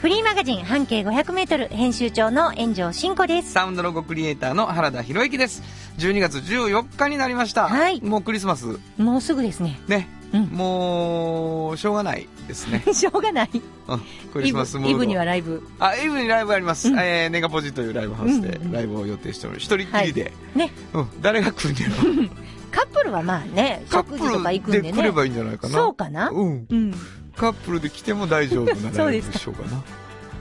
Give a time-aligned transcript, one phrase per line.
[0.00, 3.50] フリーマガジン半径500メートル編集長の炎上真子です。
[3.50, 5.60] サウンドロゴクリエイターの原田博之です。
[5.98, 7.66] 12月14日になりました。
[7.66, 8.78] はいもうクリスマス。
[8.96, 9.80] もうすぐですね。
[9.88, 10.08] ね。
[10.32, 12.84] うんもう、しょうがないですね。
[12.94, 13.50] しょうがない。
[13.52, 14.00] うん
[14.32, 14.90] クリスマスムード。
[14.92, 15.66] イブにはライブ。
[15.80, 16.90] あ、イブにライブあります。
[16.90, 20.70] うんえー、ネガポジというライブハウスでライブを予定しており、一人っきりで、ね。
[20.92, 21.94] うん、誰が来るんやろ。
[22.70, 24.92] カップルはまあね、カッ食事とか行くんでね。
[24.92, 25.74] 来ればいいんじゃないかな。
[25.74, 26.66] そうかなうん。
[26.70, 26.94] うん。
[27.38, 29.82] カップルで来ても大丈夫なライでしょうかな。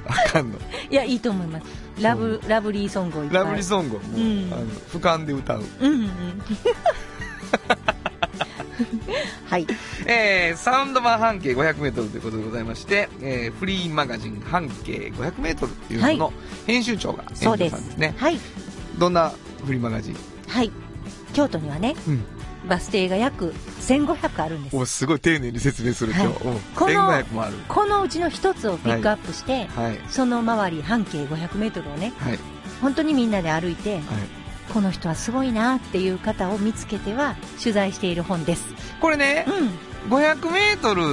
[0.08, 0.58] あかんの。
[0.90, 1.66] いや、いいと思います。
[2.02, 3.44] ラブ、ラブリーソングをいっぱい。
[3.44, 5.64] ラブリーソングをもう、うんあの俯瞰で歌う。
[5.80, 6.10] うんうん。
[9.46, 9.68] はい。
[10.06, 16.34] えー、サウンド版半径500メートルということでございまして、えー、フリーマガジン半径500メートルというのの
[16.66, 18.16] 編集長が遠藤さんですね。
[18.18, 18.40] はい。
[18.98, 19.32] どんな
[19.66, 20.18] フリーマガジン？
[20.48, 20.72] はい。
[21.34, 22.26] 京都にはね、うん。
[22.68, 24.78] バス停が約1500あるんです。
[24.78, 26.28] おすごい丁寧に説明する今日。
[26.28, 27.54] はいうんこの1500もある。
[27.68, 30.00] このうちの一つをピックアップして、はい。
[30.10, 32.40] その周り半径500メートルをね、はい。
[32.82, 34.04] 本当にみんなで歩いて、はい。
[34.74, 38.66] この人はすごいなっていう方を見つけては取材している本です。
[39.00, 40.18] これねう、ん。
[40.18, 41.04] 500メートル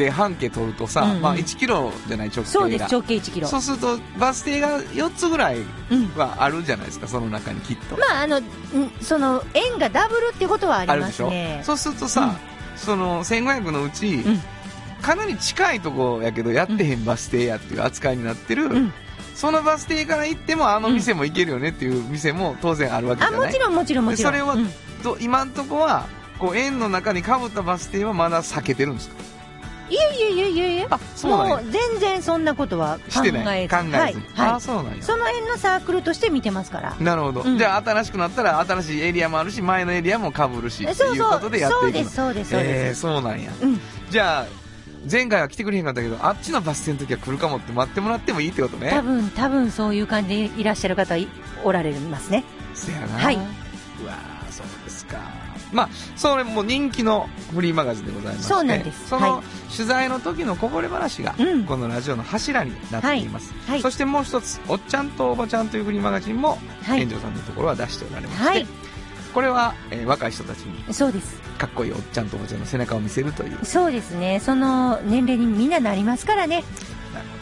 [0.00, 2.46] で半径取るとさ、うんうんまあ1キロじゃない直径が。
[2.46, 3.46] そうです、直径1キロ。
[3.48, 5.58] そうすると、バス停が4つぐらい
[5.90, 6.08] うん。
[6.16, 7.96] はあるじゃないですか、その中にきっと。
[7.96, 8.44] まあ、あの、ん
[9.02, 11.28] その、円がダブルっていうことはありまあるでしょ？
[11.28, 11.60] すね。
[11.64, 12.34] そうするとさ、
[12.76, 14.40] その1500のうち、ん
[15.02, 18.92] かなり近いとこやけどやってへんバス停やっていう扱いになってる、うん。
[19.34, 23.40] そのバス停から行ってもあの店も行けるよねっていう店も当然あるわけじあ、ゃない？
[23.46, 24.32] もちろんもちろんもちろん。
[24.34, 24.68] でそれはうん
[25.02, 26.06] と今んとこは
[26.38, 29.14] こう円の中にかぶったバス停はまだ避けてるんですか？
[29.90, 30.88] いやいやいやいやいや。
[31.24, 33.68] もう全然そんなことは考してない。
[33.68, 34.16] 考えず、はい。
[34.36, 34.60] あはい。
[34.60, 34.84] その
[35.24, 36.96] 辺のサークルとして見てますから。
[37.00, 41.16] なるほど、うんじゃあ新しくなったら新しいエリアもあるし前のエリアもかぶるしそうそう。
[41.16, 42.94] いうことでやっていくのそうです、そうです、そうえー。
[42.94, 43.80] そうなんやうん。
[44.10, 44.46] じゃあ
[45.10, 51.26] 前回は来てくれへんかったけどあっちのバス停の時は来るかもって待ってもらってもいいってことね多分、多分そういう感じでいらっしゃる方い
[51.64, 52.44] おられますね。
[52.74, 53.18] せやな。
[53.18, 53.38] はいう
[54.06, 55.18] わーそうですか。
[55.72, 63.54] まあ、それも人気のフリーマガジンでございまして、そうなんですその、はい取材の時のこぼれ話が、うんこのラジオの柱になっています。
[63.68, 63.80] はい。
[63.80, 67.08] そしてもう一つ、おっちゃんとおばちゃんというフリーマガジンも、はい園。
[67.08, 68.66] 長さんのところは出しておられまして、はい。
[69.32, 71.40] これは、えー若い人たちにそうです。
[71.56, 73.58] かっこいいおっちゃんとおばちゃんの背中を見せるという。
[73.64, 74.40] そうですね。
[74.40, 76.64] その年齢にみんななりますからね。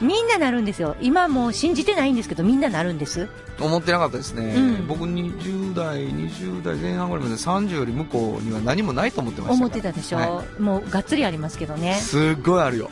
[0.00, 0.96] みんななるんですよ。
[1.00, 3.28] 今もう信じてないんですけど、みんななるんです。
[3.60, 4.54] 思ってなかったですね。
[4.54, 9.54] うん僕20代、20代前半ぐらいまで30より向こうには何もないと思ってました。
[9.54, 11.94] 思ってたでしょ、はもうがっつりありますけどね。
[11.94, 12.90] すっごいあるよ。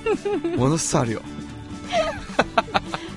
[0.56, 1.22] ものすごいあるよ。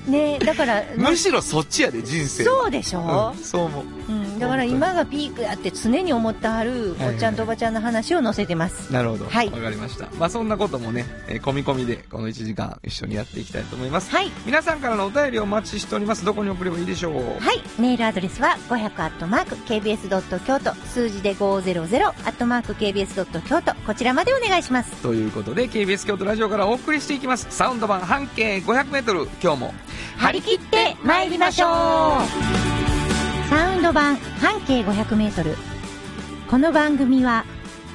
[0.06, 2.62] ねだから、むしろそっちやで、人生は。
[2.62, 3.32] そうでしょ？
[3.36, 3.84] うん、そう思う。
[4.12, 8.92] うん、だから今がピークやって常に思ってはるはいおっちゃんとおばちゃんの話を載せてます。
[8.92, 9.24] なるほど。
[9.24, 10.08] わ、はいかりました。
[10.18, 14.10] まあそんなこともね、えー込み込みでこの1時間一緒にやっていきたいと思います。
[14.10, 14.30] はい。
[14.44, 16.24] 皆さんからのお便りをお待ちしております。
[16.24, 17.14] どこに送ればいいでしょう？
[17.14, 17.62] はい。
[17.80, 21.56] メールアドレスは500アットマーク KBS ドット京都数字で500
[22.06, 24.90] アットマーク KBS ドット京都こちらまでお願いします。
[25.02, 27.46] ということで、KBS 京都ラジオからお送りしていきます。
[27.50, 29.28] サウンド版半径500メートル。
[29.42, 29.74] 今日も、
[30.16, 31.66] 張り切って参りましょ
[32.92, 32.95] う
[33.48, 35.54] サウンド版半径500メートル。
[36.50, 37.44] この番組は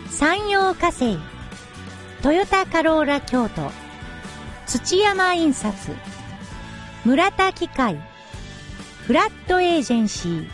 [0.09, 1.17] 山陽火星、
[2.21, 3.69] トヨタカローラ京都、
[4.65, 5.75] 土山印刷、
[7.03, 8.01] 村田機械、
[9.05, 10.47] フラットエージェンシー、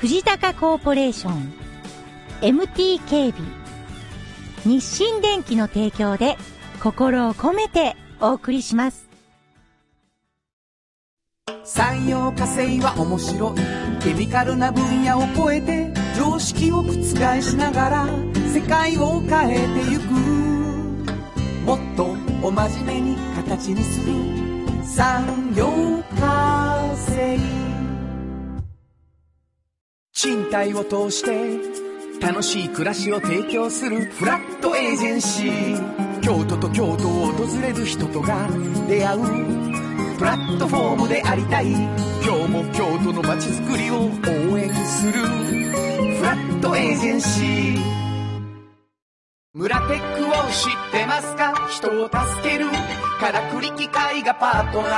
[0.00, 1.52] 藤高コーポレーション、
[2.40, 3.48] MT 警備、
[4.66, 6.36] 日清電機の提供で
[6.82, 9.11] 心を込めてお送りします。
[11.64, 13.54] 産業化成は面白い。
[14.00, 16.92] ケミカルな分野を超えて常識を覆
[17.42, 18.06] しながら
[18.52, 20.02] 世界を変えてゆく。
[21.64, 24.12] もっとお真面目に形にする。
[24.84, 25.66] 産業
[26.20, 27.38] 化成。
[30.12, 34.04] 賃貸を通して楽しい暮らしを提供する。
[34.12, 36.20] フラットエージェンシー。
[36.20, 38.48] 京都と京都を訪れる人とが
[38.88, 39.71] 出会う。
[40.22, 41.72] プラットフォームでありたい。
[41.72, 44.06] 今日も京都の街づくりを応
[44.56, 45.14] 援する。
[45.14, 47.82] フラットエージェンシー。
[49.52, 51.66] 村テックを知ってますか？
[51.72, 52.66] 人を助ける。
[53.18, 54.92] からくり機械がパートナー。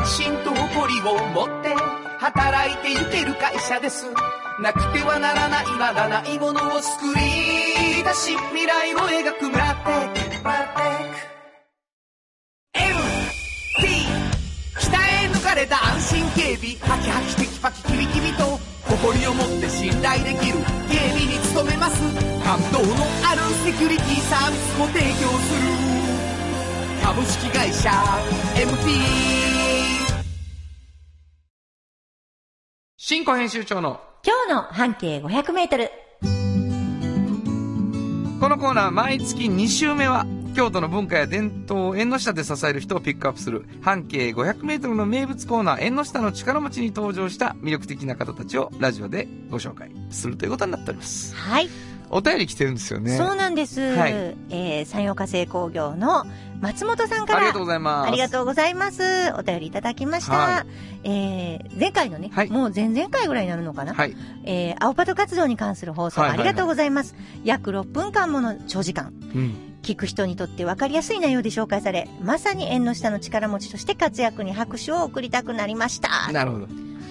[0.00, 1.74] 安心と誇りを持って
[2.18, 4.04] 働いていける会社です。
[4.60, 7.22] なくてはならないまだないものを作り
[8.04, 9.92] 出し未来を描くムラテ
[10.42, 10.93] ック。
[16.44, 18.44] 警備ハキハキテキパキキビキビと
[18.84, 20.58] 誇りを持って信頼できる
[20.90, 22.02] 警備に努めます。
[22.44, 22.86] 感動の
[23.24, 25.62] あるセキュリティサービスも提供する。
[27.02, 27.88] 株式会社
[28.56, 28.90] MT
[32.98, 35.90] 新庫編集長の今日の半径500メートル。
[38.38, 51.34] このコーナー毎月2週目は京都の文化や伝統を縁の下で支える人をピックアップする半径 500m の名物コーナー縁の下の力持ちに登場した魅力的な方たちをラジオでご紹介するということになっております。
[51.34, 51.68] はい。
[52.10, 53.16] お便り来てるんですよね。
[53.16, 53.80] そうなんです。
[53.80, 54.12] はい
[54.50, 56.24] えー、山陽化成工業の
[56.60, 57.38] 松本さんから。
[57.38, 58.08] ありがとうございます。
[58.08, 59.02] ありがとうございます。
[59.36, 60.32] お便りいただきました。
[60.32, 60.66] は
[61.02, 64.16] えー、前回のね、はいもう前々回ぐらいになるのかな、はい。
[64.44, 67.16] えー、青パト活動に関する放送ありがとうございます。
[67.42, 69.12] 約6分間もの長時間。
[69.34, 69.73] うん。
[69.84, 76.32] 聞く人にとって分かりやすい内容で紹介され、まさに縁の下の力持ちとして活躍に拍手を送りたくなりました。
[76.32, 76.66] なるほど。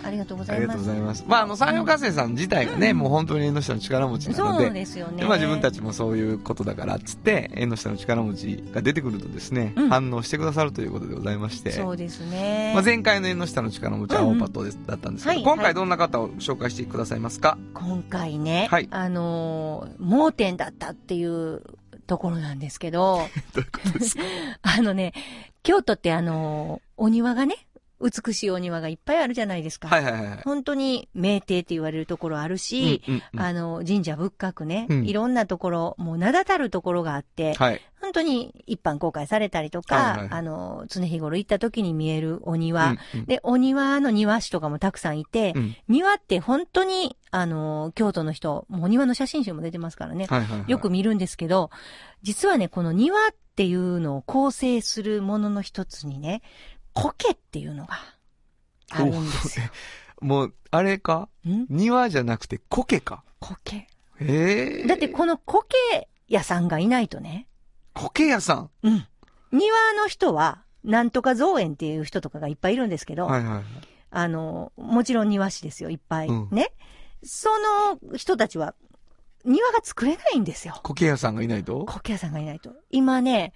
[0.06, 0.84] ありがとうござありがいます。
[0.84, 1.25] とうございます。
[1.30, 5.22] まあ、あの、山陽火星さん自体がね、うんもう本当に縁の下の力持ちなそうので、ですよね。
[5.22, 12.74] でまあ自分たちもそういうことだからっつって、縁の下の力持ちが出てくるとですね、うん反応してくださるということでございまして、そうですね。
[12.74, 17.58] まあ、前回の縁の下の力持ちは青パットです、だったんですけど、はい今回どんな方を紹介してくださいますか？
[17.74, 21.62] 今回ね、はいあのー盲点だったっていう
[22.06, 23.22] ところなんですけど、
[23.54, 23.68] どうう
[24.62, 25.14] あのね、
[25.64, 27.68] 京都ってあのお庭がね、
[28.04, 29.88] 美しいお庭がいっぱいあるじゃないですか。
[29.88, 30.42] はいはいはいはい。
[30.44, 37.82] 本当に名庭って言われるところあるし、うんうんうんあの、神社仏閣ね、うんいろんなところ、もう名だたるところがあって、はい。
[38.02, 50.72] 本当に一般公開されたりとか、はいはいあの、常日頃行った時に見えるお庭、うんうんで、お庭の庭師とかもたくさんいて、うん庭って本当に、あの、京都の人、もう庭の写真集も出てますからね、はいはいはい。
[50.72, 51.70] よく見るんですけど、
[52.22, 56.42] 実はね、この庭っていうのを構成するものの一つにね、
[56.94, 58.00] 苔っていうのが
[58.92, 59.66] あるんですよ。
[60.22, 61.28] もう、あれか？
[61.48, 61.66] ん？
[61.69, 63.24] 庭じゃなくて苔か？
[63.40, 63.78] 苔。
[63.78, 63.88] へ
[64.19, 64.88] え。
[64.88, 65.68] だってこの苔
[66.28, 67.48] 屋さんがいないとね、
[67.94, 68.69] 苔屋さん？
[68.84, 69.07] うん。
[69.51, 73.63] 庭の人は、なんとか造園っていう人とかがいっぱいいるんですけど、はいはいはい。
[74.12, 76.28] あの、もちろん庭師ですよ、いっぱい。
[76.28, 76.74] うんね。
[77.24, 77.50] そ
[78.12, 78.75] の人たちは、
[79.45, 80.80] 庭が作れないんですよ。
[80.84, 81.86] 苔屋さんがいないと？
[81.86, 82.72] 苔屋さんがいないと。
[82.90, 83.54] 今ね、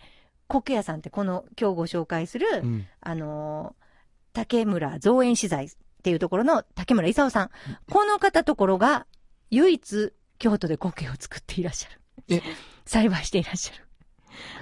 [0.47, 2.87] 苔屋さんってこの今日ご紹介する、うん。
[3.01, 3.87] あのー
[4.33, 5.69] 竹村造園資材っ
[6.03, 7.49] ていうところの竹村勲さん。
[7.91, 9.07] この方ところが
[9.49, 11.99] 唯一京都で苔を作っていらっしゃる。
[12.29, 12.43] え？
[12.85, 13.77] 栽培していらっしゃ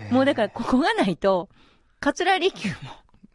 [0.08, 0.14] る。
[0.14, 1.50] もうだからここがないと、
[2.00, 2.74] 桂離宮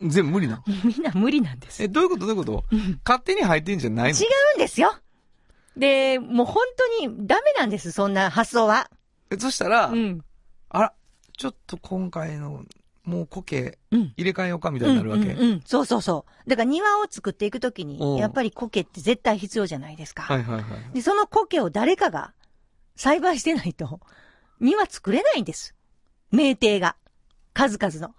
[0.00, 0.74] も全部無理なの？
[0.82, 1.82] みんな無理なんです。
[1.82, 2.20] え、どういうこと？
[2.20, 2.64] どういうこと？
[2.72, 4.18] うん勝手に入ってんじゃないの？
[4.18, 4.22] 違
[4.54, 4.94] うんですよ。
[5.76, 6.64] で、もう本
[7.00, 8.88] 当にダメなんです、そんな発想は。
[9.30, 10.24] え、そしたら、うん。
[11.40, 12.66] ちょっと今回の、
[13.02, 14.12] もう苔、うん。
[14.18, 15.24] 入れ替えようかみたいになるわけ？
[15.24, 16.50] うんうんうんそうそうそう。
[16.50, 20.24] だから庭を作っていくときに、やっぱり苔って絶対必要じゃないですか。
[20.24, 20.64] はいはいはい。
[20.92, 22.34] で、その苔を誰かが
[22.94, 24.00] 栽培してないと、
[24.60, 25.74] 庭作れないんです。
[26.30, 26.96] 名庭が。
[27.54, 28.14] 数々の。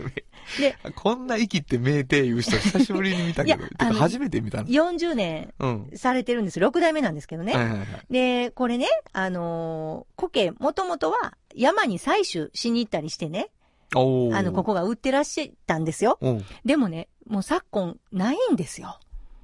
[0.58, 3.64] で、こんな息って名店言う人久しぶりに見たけど、
[3.94, 4.68] 初めて見たの。
[4.68, 5.90] 40年うん。
[5.94, 6.60] されてるんです。
[6.60, 7.54] 6代目なんですけどね。
[7.54, 7.86] はいはいはい。
[8.10, 13.50] で、これね、あのー苔、もともとは山に採取しに行ったりしてね、
[13.94, 16.18] あの、ここが売ってらっしゃったんですよ。
[16.20, 16.44] うん。
[16.64, 18.98] でもね、もう昨今ないんですよ。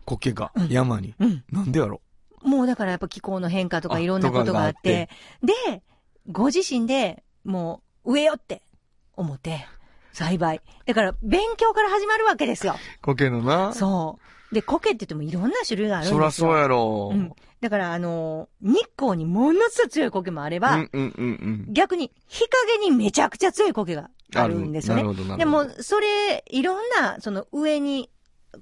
[0.05, 1.15] 苔がうん山に。
[1.19, 1.45] うん。
[1.51, 2.01] なんでやろ
[2.43, 5.09] もうだからやっぱ気候の変化とかあいろんなことがあって、
[5.43, 5.83] で、
[6.31, 8.63] ご自身でもう植えよって
[9.17, 9.67] 思って、
[10.13, 10.61] 栽培。
[10.87, 12.75] だから勉強から始まるわけですよ。
[13.01, 13.73] 苔のな。
[13.73, 14.19] そ
[14.51, 14.55] う。
[14.55, 16.19] で、苔って言ってもいろんな種類があるんですよ。
[16.19, 17.11] そらそうやろ。
[17.13, 17.33] うん。
[17.61, 21.73] だからあのー日光にものすごい強い苔もあれば、うんうんうんうん。
[21.73, 25.09] 逆に日陰にめちゃくちゃ強い苔があるんですよねな。
[25.09, 25.69] るほどなでるほど。
[25.69, 28.11] も、それ、いろんな、その上に、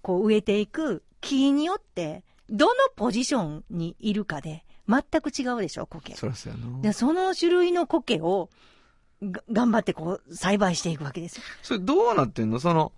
[0.02, 6.14] こう植えていく木によって、どのポジションにいるかで、全く違うでしょ、苔。
[6.14, 6.80] そらそうやな。
[6.82, 8.56] で、その種類の苔を、が
[9.50, 11.42] 頑張ってこう、栽培していくわけですよ。
[11.62, 12.60] それどうなってんの？
[12.60, 12.92] その、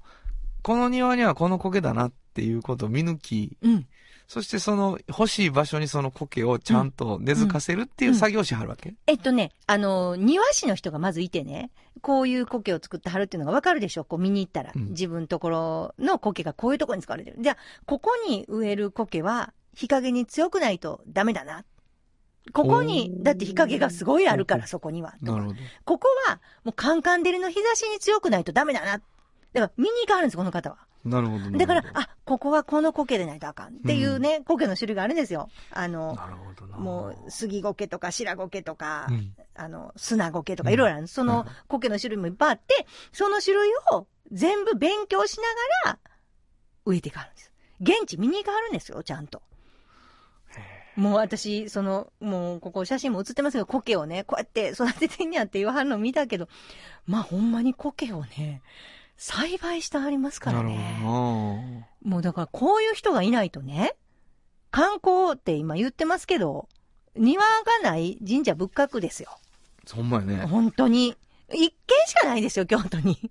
[0.62, 3.86] この庭にはこの苔だなっていうことを見抜き、うん。
[4.28, 14.04] そしてその欲しい場所にその苔をちゃんと根付かせるっていう作業しはるわけ、えっとね、あの、庭師の人がまずいてね、こういう苔を作ってはるっていうのがわかるでしょ？
[14.04, 14.72] こう見に行ったら。
[14.74, 17.36] うん自分のところの苔がこういうところに使われてる。
[17.40, 21.64] じゃあ、ここに植える苔は日陰に強くないとダメだな。
[22.52, 25.14] ここにだって日陰がすごいあるから、そこには。
[25.20, 25.56] なるほど。
[25.84, 28.86] ここは、もうカンカン照りの日差しに強くないとダメだな。
[28.96, 29.02] だか
[29.54, 30.78] ら見に行かはるんです、この方は。
[31.04, 31.58] なるほどね。
[31.58, 35.48] だから、あ、ここはこの苔でないとあかんっていうね、苔の種類があるんですよ。
[35.70, 36.78] あの、なるほどな。
[36.78, 41.14] もう、杉苔とか白苔とか、うんあの、砂苔とかうんいろいろあるんです。
[41.14, 45.38] そのうん苔の種類もいっぱいあって、その種類を全部勉強し
[45.84, 45.98] ながら
[46.84, 47.52] 植えていかはるんです。
[47.80, 49.42] 現地見に行かはるんですよ、ちゃんと。
[50.96, 56.48] もう私、その、もうここ写真も写ってますけど、苔をね、こうやって育ててんねやって言わはるの見たけど、
[57.06, 58.62] まあほんまに苔をね、
[59.16, 60.98] 栽培してはりますからなるね。
[61.02, 61.86] ほどな。
[62.04, 63.94] もうだからこういう人がいないとね、
[64.70, 66.68] 観光って今言ってますけど、
[67.16, 67.48] 庭が
[67.82, 69.30] ない神社仏閣ですよ。
[69.92, 70.36] ほんまやね。
[70.46, 71.16] 本当に。
[71.54, 73.30] 一軒しかないですよ、京都に。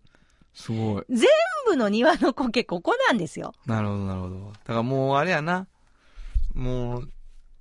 [0.53, 1.05] すごい。
[1.09, 1.27] 全
[1.65, 3.53] 部の庭の苔、ここなんですよ。
[3.65, 4.51] なるほど、なるほど。
[4.51, 5.67] だからもうあれやな。
[6.53, 7.09] もう、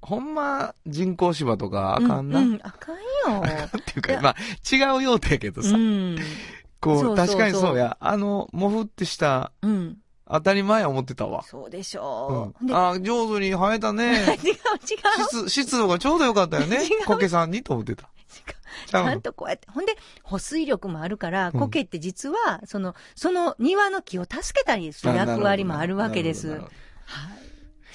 [0.02, 2.40] ほんま人工芝とかあかんな？
[2.40, 3.42] うん、うんあかんよ。
[3.76, 4.36] っていうか、まあ、
[4.74, 5.70] 違う用途やけどさ。
[5.70, 6.16] うん。
[6.80, 7.96] こうそうそうそう確かにそうや。
[8.00, 9.98] あの、もふってした、うん。
[10.26, 11.42] 当たり前や思ってたわ。
[11.42, 12.64] そうでしうょう。
[12.64, 12.66] ん。
[12.66, 14.14] で、あ、上手に生えたね。
[14.14, 14.38] 違 う違う。
[15.28, 17.04] 湿、湿度がちょうどよかったよね 違う。
[17.04, 18.08] コケさんにと思ってた。
[18.86, 19.68] ちゃんとこうやって。
[19.70, 26.48] ほんで、保水力もあるから、うん苔って実は、その、その庭の木を助けたりする役割もあるわけです。
[26.48, 26.60] はい。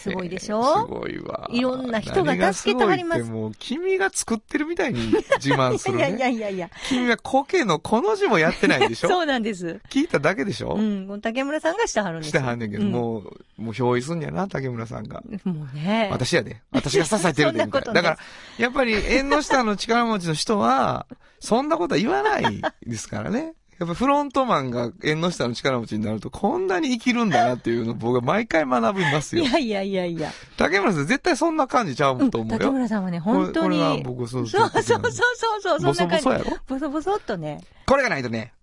[0.10, 1.48] すごいでしすょごいわ。
[1.52, 5.00] いろんな人が助けてはりますもう、君が作ってるみたいに
[5.42, 6.34] 自慢するいやいやね。
[6.34, 6.70] いやいや。
[6.88, 9.10] 君はコケのこの字もやってないんでしょ？
[9.10, 9.80] そうなんです。
[9.90, 10.76] 聞いただけでしょ？
[10.76, 11.22] うん。
[11.22, 15.24] 竹村さんがしてはるんですしてはんねんけど、うんもう、もう憑依すんやな、竹村さんが。
[15.44, 16.10] もうね。
[16.12, 16.62] 私やで。
[16.72, 17.94] 私が支えてるで、 そんなこと。
[17.94, 18.18] だから、
[18.58, 21.08] やっぱり縁の下の力持ちの人は、
[21.40, 23.54] そんなことは言わないですからね。
[23.80, 29.44] やっぱフロントマンが縁の下の力持ちになると、こんなに生きるんだなっていうのを僕は毎回学びますよ。
[29.44, 30.32] いやいやいやいや。
[30.56, 32.72] 竹村さん絶対そんな感じちゃうんうと思う竹よ。
[32.72, 34.04] 村さんはね、本当これこれはに。
[34.04, 36.50] 僕そうそうそうそうそうそう、そんな感じ。
[36.68, 37.62] ボソボソっとね。
[37.86, 38.54] これがないとね、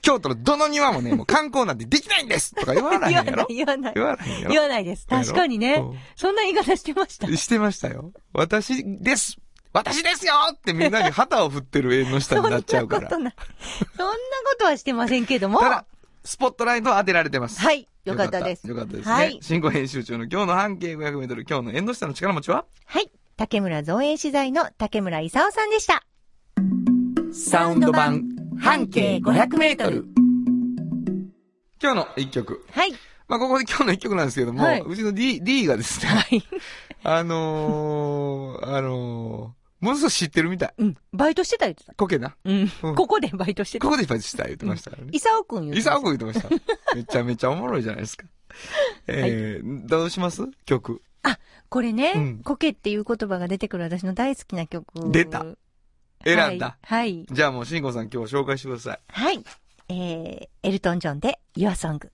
[0.00, 4.28] 京都のどの庭もね、もう観光なんてできないんですとか言わないんやろ言わない、言わない。
[4.48, 5.06] 言わないです。
[5.06, 5.98] 確かにねうん。
[6.16, 7.26] そんな言い方してました。
[7.36, 8.12] してましたよ。
[8.32, 9.38] 私です
[9.74, 13.10] 私ですよってみんなに旗を振ってる縁の下になっちゃうから。
[13.10, 13.56] そんなことない。
[13.96, 15.58] そんなことはしてませんけども。
[15.58, 15.84] ただ、
[16.24, 17.60] スポットライトは当てられてます。
[17.60, 17.88] はい。
[18.04, 18.68] よかったです。
[18.68, 19.12] よかったですね。
[19.12, 22.66] はい新語編集長の今日の半径500メートル、今日の縁の下の力持ちは？
[22.86, 23.10] はい。
[23.36, 26.04] 竹村造園資材の竹村勲さんでした。
[27.32, 28.22] サウンド版
[28.60, 30.06] 半径500メートル。
[31.82, 32.64] 今日の一曲。
[32.70, 32.92] はい。
[33.26, 36.44] まあ、ここで今日の一曲なんですけども、はいうちの D、D がですね、はい。
[37.02, 40.74] あのー、あのー、ものすごい知ってるみたい。
[40.78, 40.96] うん。
[41.12, 41.94] バイトしてた言ってた。
[41.94, 42.34] コケな。
[42.44, 42.70] うん。
[42.82, 43.90] うんここでバイトしてたこ。
[43.90, 45.10] こでいっぱいした言ってましたからね。
[45.12, 46.96] 勲くん言ってイサオ君言ってました。
[46.96, 48.26] めちゃめちゃおもろいじゃないですか。
[49.06, 50.42] えー、どうします？
[50.64, 51.02] 曲。
[51.68, 54.86] これね、うんコケっていう言葉が出てくる私の大好きな曲。
[55.10, 55.44] 出た
[56.24, 56.78] 選んだ。
[56.82, 57.16] はい。
[57.16, 57.26] はい。
[57.30, 59.00] じゃあもう、慎吾さん今日紹介してください。
[59.08, 59.44] はい。
[59.88, 62.08] えー、エルトン・ジョンで Your Song。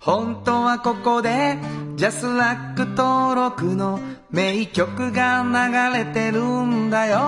[0.00, 1.58] 本当はここで、
[1.96, 3.98] ジャスラック登録の
[4.30, 7.18] 名曲が流れてるんだよ。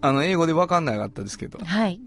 [0.00, 1.58] あの、英語でわかんなかったですけど。
[1.64, 2.00] はい。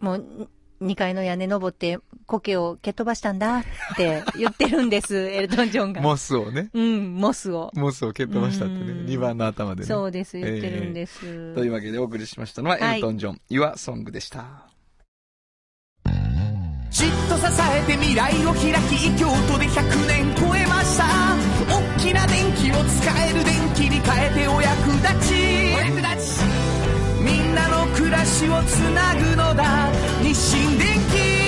[0.00, 0.48] もう、
[0.80, 3.64] 2階の屋根登って、苔を蹴っ飛ばしたんだっ
[3.96, 6.00] て言ってるんです、 エルトン・ジョンが。
[6.00, 6.70] モスをね。
[6.72, 7.70] うん、モスを。
[7.74, 8.80] モスを蹴っ飛ばしたってね。
[8.80, 9.86] うん2番の頭でね。
[9.86, 11.54] そうです、言ってるんです。
[11.54, 14.69] というわけでお送りしましたのは、はいエルトン・ジョン、Your Song でした。
[16.90, 21.04] じっと支えて未来を開き京都で100年超えました。
[21.68, 25.34] 大きな電気を使える電気に変えてお役立ち。
[25.76, 26.42] お役立ち
[27.22, 29.88] みんなの暮らしをつなぐのだ。
[30.20, 31.40] 日清電気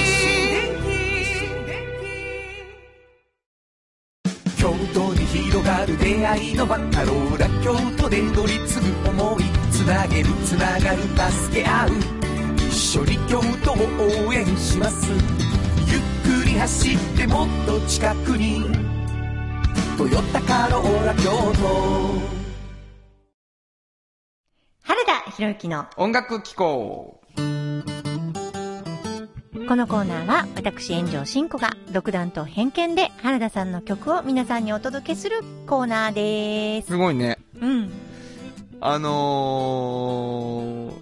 [4.57, 9.43] 京都に広がる出会いのバカローラ京都で乗り継ぐ思い。
[9.73, 12.22] つなげるつながる助け合う。
[12.93, 13.77] 一緒に京都を
[14.29, 15.21] 応援しますゆっ
[16.43, 18.67] くり走ってもっと近くに
[19.97, 21.33] 「トヨタカローラ京都」
[24.85, 27.19] 原田博之の音楽機構。
[29.67, 36.89] このコーナーは私炎上真子が独断と偏見で原田さんの曲を皆さんにお届けするコーナーです。
[36.89, 37.39] すごいね。
[37.59, 37.91] うん。
[38.85, 41.02] あのー、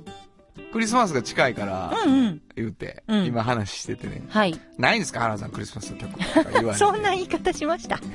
[0.72, 2.42] クリスマスが近いから、うんうん。
[2.54, 4.22] 言うて、うん今話しててね。
[4.28, 4.58] はい。
[4.78, 6.74] ないんですか原田さん、クリスマスの曲とか言わ。
[6.74, 7.98] そんな言い方しました？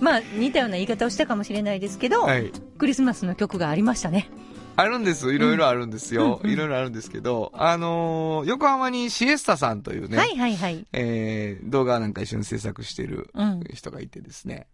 [0.00, 2.50] まあ、似たような言い方をしたかもしれないですけど、はい。
[2.78, 4.30] クリスマスの曲がありましたね。
[4.76, 5.34] あるんです。
[5.34, 6.40] いろいろあるんですよ。
[6.42, 10.86] いろいろあるんですけど、あのー、横浜にシエスタさんというね、はいはいはい。
[10.94, 13.62] えー、動画なんか一緒に制作してるうん。
[13.74, 14.68] 人がいてですね、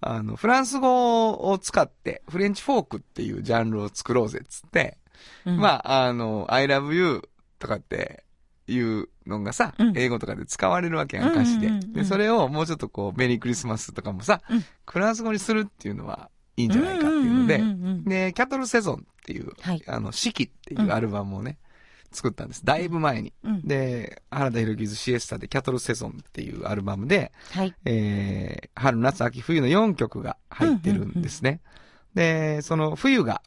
[0.00, 4.98] あの、フランス語を使って、フレンチフォークっていうジャンルを作ろうぜっつって、
[5.44, 5.58] うん。
[5.58, 7.22] まあ、あの、I love you
[7.58, 8.24] とかって
[8.66, 9.98] いうのがさ、うん。
[9.98, 11.68] 英語とかで使われるわけやん、歌詞で。
[11.68, 11.92] うんうんうんうん。
[11.94, 14.64] で、それをもうちょっとこう、メリークリスマスとかもさ、うん。
[14.86, 17.58] フランス語にするっていうのはいいんじゃないかっていうので
[18.28, 21.58] で、キャトルセゾンっていう、はいあの、四季っていうアルバムをね、
[22.16, 22.64] 作ったんです。
[22.64, 23.32] だいぶ前に。
[23.44, 27.74] うんで、原田博之ズシエスタでキャトルセゾンっていうアルバムで、はい。
[27.84, 31.60] えー、春、夏、秋、冬の4曲が入ってるんですね。
[32.14, 33.42] で、その冬が、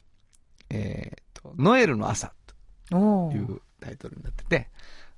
[0.70, 2.32] えーと、ノエルの朝
[2.90, 4.70] というタイトルになってて、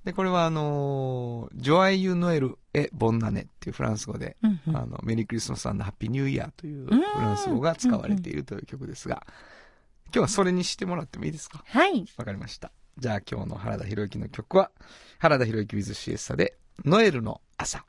[0.04, 9.24] で、これはあのージョアイユ・ノエル・エ・ボンナネっていうフランス語で、うんうんあの、メリークリスマスハッピーニューイヤーというフランス語が使われているという曲ですが、
[10.06, 11.62] 今日はそれにしてもらってもいいですか？
[11.68, 12.04] はい。
[12.16, 12.72] わかりました。
[12.98, 14.70] じゃあ今日の原田博之の曲は、
[15.18, 17.84] 原田博之 with シエスタで、ノエルの朝。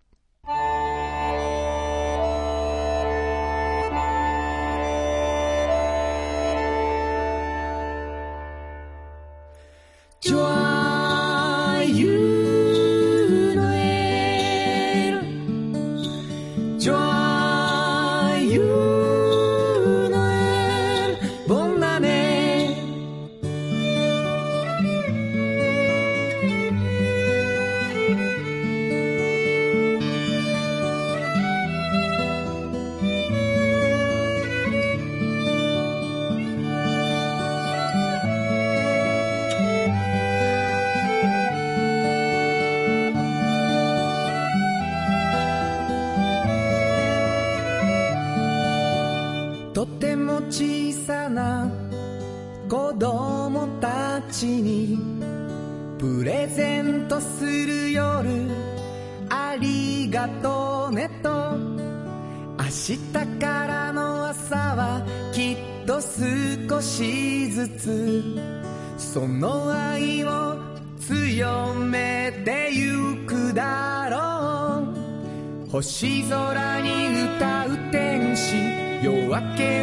[10.22, 10.73] Joy.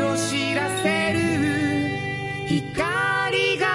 [0.03, 1.21] を知らせる。
[2.47, 3.70] 光が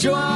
[0.00, 0.29] joie.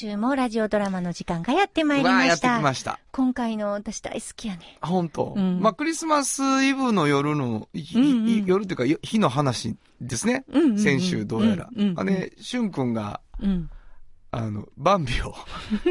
[0.00, 2.58] 週もラジオドラマの時間がやってまいりわあ、やってました。
[2.60, 3.00] きました。
[3.12, 4.78] 今回の私大好きやね。
[4.80, 10.46] あ本当、うんまあ、クリスマスイブの夜の、いうんうんい夜っていうか、よ日の話ですね。
[10.48, 11.68] うんうんうん先週どうやら。
[11.70, 13.68] うんうんうんあれ、しゅんくんが、うん。
[14.32, 15.34] あの、バンビを、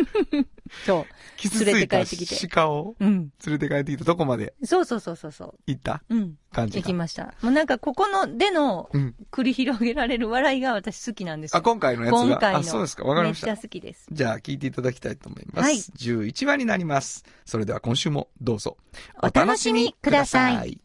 [0.86, 3.06] そ傷つい連れて帰たってきて鹿をう。
[3.06, 3.32] うん。
[3.45, 5.56] 連れて帰ってきたとこまでそうそうそうそうそう。
[5.67, 6.02] 行った？
[6.08, 6.38] うん。
[6.54, 6.93] 感じか行き。
[6.93, 7.34] ました。
[7.41, 9.15] もうなんかここのでのうん。
[9.32, 11.58] 繰り広げられる笑いが私好きなんですよ。
[11.58, 12.21] あ、今回のやつが？
[12.21, 12.60] 今回の。
[12.60, 13.04] あ、そうですか。
[13.04, 13.45] わかりまし。
[13.45, 14.06] めったちゃ好きです。
[14.10, 15.65] じゃあ、聞いていただきたいと思います。
[15.65, 17.25] はい11話になります。
[17.45, 18.78] それでは今週もどうぞ。
[19.21, 20.80] お楽しみください。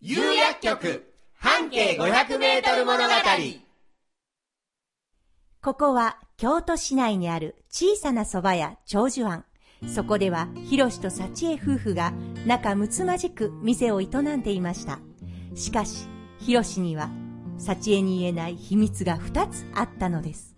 [0.00, 3.14] 有薬局半径500メートル物語
[5.64, 9.44] ここは京都市内にある小さな蕎麦屋長寿庵。
[9.86, 12.12] そこでは、ひろしと幸恵夫婦が
[12.46, 14.98] 仲睦まじく店を営んでいました。
[15.54, 16.08] しかし、
[16.40, 17.10] ひろしには、
[17.58, 20.56] 幸恵に言えない秘密が二つあったのです。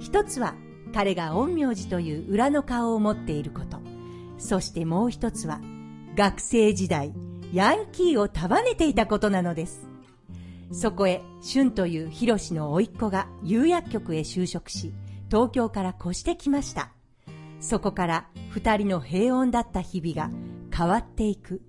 [0.00, 0.54] 一つは、
[0.94, 3.78] 彼が陰陽師という裏の顔を持っていること。
[4.38, 5.60] そしてもう一つは、
[6.16, 7.12] 学生時代、
[7.52, 9.86] ヤンキーを束ねていたことなのです。
[10.72, 14.92] そこへ、俊というヒロシの甥っ子が釉薬局へ就職し、
[15.30, 16.92] 東京から越してきました。
[17.60, 20.30] そこから二人の平穏だった日々が
[20.76, 21.62] 変わっていく、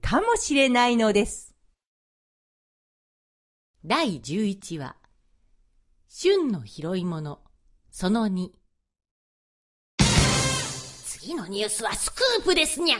[0.00, 1.54] かもしれないのです。
[3.84, 4.96] 第11話。
[6.08, 7.40] 春の拾い物。
[7.90, 8.50] その2
[11.04, 12.98] 次のニュースはスクープですにゃ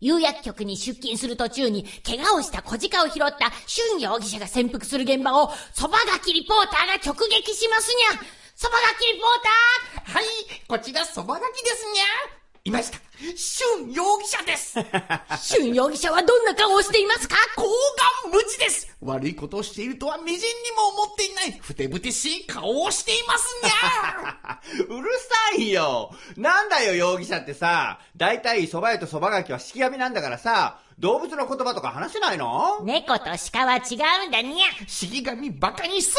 [0.00, 8.20] 釉薬局に出勤する途中に怪我をした小鹿を拾った春容疑者が潜伏する現場をそばがきリポーターが直撃しますにゃ
[8.54, 10.24] そばがきリポーターはい、
[10.68, 12.35] こちらそばがきですにゃ。
[12.66, 12.98] いました。
[13.18, 14.78] 春容疑者です。
[15.54, 17.36] 春容疑者はどんな顔をしていますか？
[17.54, 18.88] 高顔無知です。
[19.00, 24.60] 悪いことをしているとはみじんにも思っていない、ふてぶてしい顔をしていますにゃ。
[24.98, 25.08] うる
[25.52, 28.00] さいよなんだよ、容疑者ってさ。
[28.16, 32.80] 大体、蕎麦屋と蕎麦垣は式紙なんだからさ、動物の言葉とか話せないの？
[32.82, 33.30] 猫と鹿
[33.66, 33.80] は違
[34.24, 36.16] うんだにゃ死神バカにすんに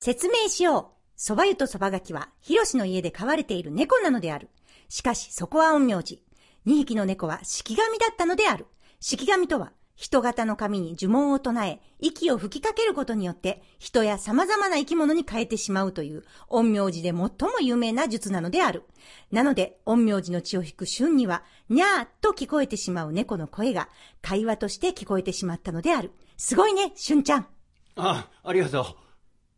[0.00, 0.97] 説明しよう。
[1.18, 4.48] 蕎麦湯と蕎麦垣は、ヒロシの家で飼われている猫なのである。
[4.88, 6.22] しかし、そこは陰陽師。
[6.64, 8.66] 二匹の猫は式神だったのである。
[9.00, 18.84] 式神とは、人型の紙に呪文を唱え、息を吹きかけることによって、人や様々な生き物に変えてしまうという、陰陽師で最も有名な術なのである。
[19.32, 23.88] なので、陰陽師の血を引く春には、にゃーっと聞こえてしまう猫の声が、
[24.22, 26.12] 会話として聞こえてしまったのである。
[26.36, 27.48] すごいね、春ちゃん。
[27.96, 28.82] あ、ありがと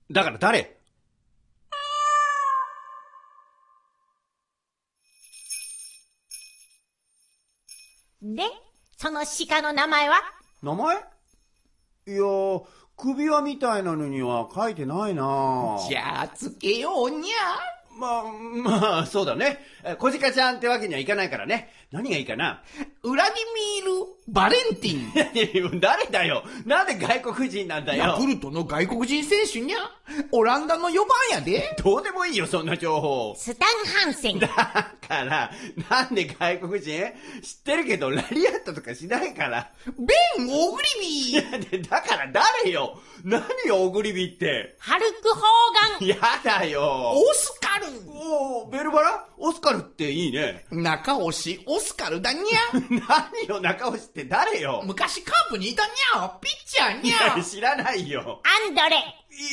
[0.09, 0.12] う。
[0.14, 0.80] だから誰？
[8.23, 8.43] で、
[8.99, 10.17] その鹿の名前は？
[10.63, 10.97] 名前？
[10.97, 10.99] い
[12.11, 12.65] やー、
[12.97, 15.89] 首輪みたいなのには書いてないなゃ。
[15.89, 17.80] じゃあ、つけようにゃ。
[18.01, 18.23] まあ、
[18.81, 19.59] まあ、そうだね。
[19.85, 21.71] え小鹿ちゃんってわけにはいかないからね。
[21.93, 22.63] 何がいいかな？
[23.03, 23.35] ウラディ
[23.85, 25.81] ミール・バレンティン。
[25.81, 26.45] 誰だよ？
[26.65, 28.05] なんで外国人なんだよ？
[28.05, 29.79] ヤクルトの外国人選手にゃ？
[30.33, 31.77] オランダの4番やで。
[31.83, 33.35] どうでもいいよ、そんな情報。
[33.37, 33.69] スタン
[34.05, 34.39] ハンセン。
[34.39, 35.51] だから、
[35.91, 37.13] なんで外国人？
[37.43, 39.71] 知ってるけど、ラリアットとかしないから。
[39.99, 41.71] ベン・オグリビー。
[41.71, 43.01] でだから誰よ？
[43.25, 44.77] 何よ、オグリビって？
[44.79, 46.09] ハルク・ホーガン。
[46.09, 47.13] やだよ。
[47.17, 47.87] オスカル。
[48.09, 49.26] おーベルバラ？
[49.38, 50.66] オスカルっていいね。
[50.70, 52.44] 中押し、オスカルだにゃ。
[53.35, 54.83] 何よ、中押しって誰よ？
[54.85, 56.29] 昔カープにいたにゃ。
[56.40, 57.44] ピッチャーにいゃや。
[57.44, 58.42] 知らないよ。
[58.66, 59.05] アンドレ。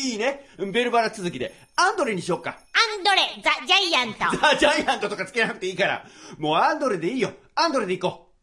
[0.03, 0.47] いいね。
[0.57, 1.53] ベルバラ続きで。
[1.75, 2.57] アンドレにしよっか。
[2.73, 4.19] アンドレ・ザ・ジャイアント。
[4.37, 6.05] ザ・ジャイアントとかつけなくていいから。
[6.37, 7.31] もうアンドレでいいよ。
[7.55, 8.33] アンドレで行こ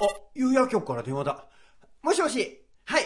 [0.00, 0.04] う。
[0.04, 1.46] あ、有薬局から電話だ。
[2.02, 2.64] もしもし。
[2.84, 3.04] はい。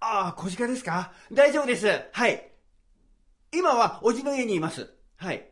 [0.00, 1.12] ああ、小鹿ですか？
[1.32, 1.86] 大丈夫です。
[2.12, 2.51] はい。
[3.54, 4.88] 今はおじの家にいます。
[5.16, 5.46] はい。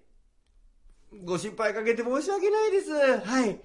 [1.25, 3.19] ご心配かけて申し訳ないです。
[3.21, 3.61] はい。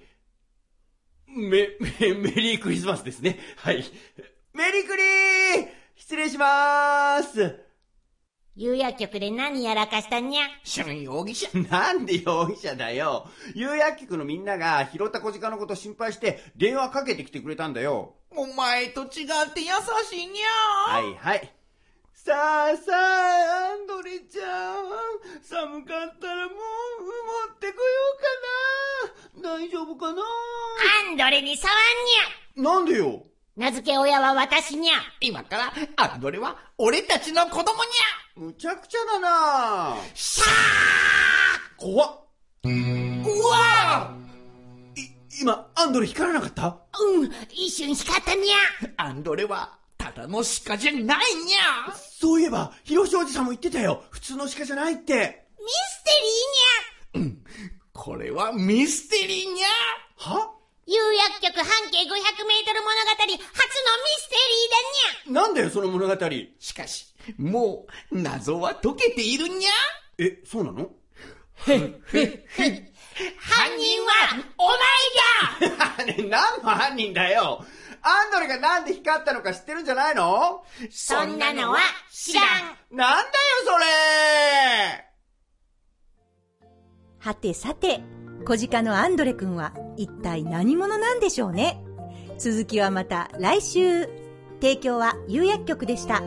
[1.28, 1.68] メ、
[2.00, 3.38] メ、メリークリスマスですね。
[3.56, 3.84] はい。
[4.52, 7.60] メリークリー失礼しまーす。
[8.54, 10.46] 有薬局で何やらかしたにゃ。
[10.64, 11.48] 春容疑者？
[11.70, 13.28] なんで容疑者だよ。
[13.54, 18.16] 有薬局のみんなが拾った小鹿のこと心配して電話かけてきてくれたんだよ。
[18.30, 19.08] お前と違っ
[19.52, 19.66] て優
[20.10, 20.92] しいにゃ。
[20.92, 21.52] はいはい。
[22.26, 24.84] さあさあ、アンドレちゃん。
[25.44, 26.58] 寒かったらもう、持
[27.54, 27.86] ってこよ
[29.38, 29.58] うかな。
[29.58, 30.22] 大丈夫かな？
[31.08, 31.76] アンドレに触ん
[32.58, 33.22] になんでよ。
[33.56, 33.60] ゃ。
[33.60, 34.94] 名付け親は私にゃ。
[35.20, 37.84] 今から、アンドレは俺たちの子供
[38.36, 40.48] にむちゃくちゃだなシャー
[41.76, 42.20] 怖っ。
[42.64, 42.68] う
[43.50, 44.10] わ
[44.96, 46.76] い、今、アンドレ光らなかった？
[47.00, 49.04] うん、一瞬光ったにゃ。
[49.04, 51.92] アンドレは、たたの鹿じゃないにゃ。
[51.94, 54.04] そういえば、広しおじさんも言ってたよ。
[54.10, 55.46] 普通の鹿じゃないって。
[55.58, 56.10] ミステ
[57.18, 57.38] リーに
[57.92, 59.66] これはミステリーにゃ。
[60.16, 60.38] は？
[60.38, 60.50] ゃ
[60.88, 62.18] 有薬局半径500メー
[62.64, 63.40] トル物語初のミ
[64.18, 64.36] ステ
[65.26, 65.42] リーだにゃ。
[65.42, 66.14] なんだよ、その物語。
[66.60, 69.70] しかし、もう、謎は解けているにゃ。
[70.18, 70.90] え、そうなの？
[71.64, 71.76] 犯
[73.78, 74.12] 人は
[74.58, 76.04] お前だ。
[76.04, 77.64] ね、何の犯人だよ
[78.02, 80.64] アンドレがなんで光ったのか知ってるんじゃないの？
[80.90, 81.78] そんなのは
[82.10, 82.44] 知らん
[82.96, 83.28] なんだよ、
[83.64, 83.84] それ
[87.18, 88.02] はてさて、
[88.44, 91.82] 小鹿のアンドレくんは一体何者なんでしょうね？
[92.38, 94.08] 続きはまた来週。
[94.58, 96.22] 提供は有薬局でした。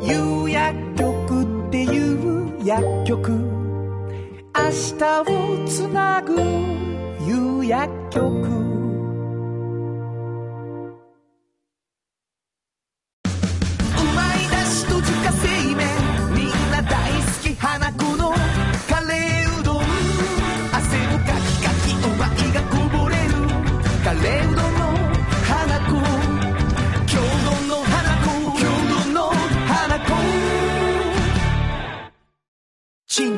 [0.00, 3.40] 有薬局っていう薬局明
[4.96, 6.40] 日をつなぐ
[7.26, 8.63] 有薬局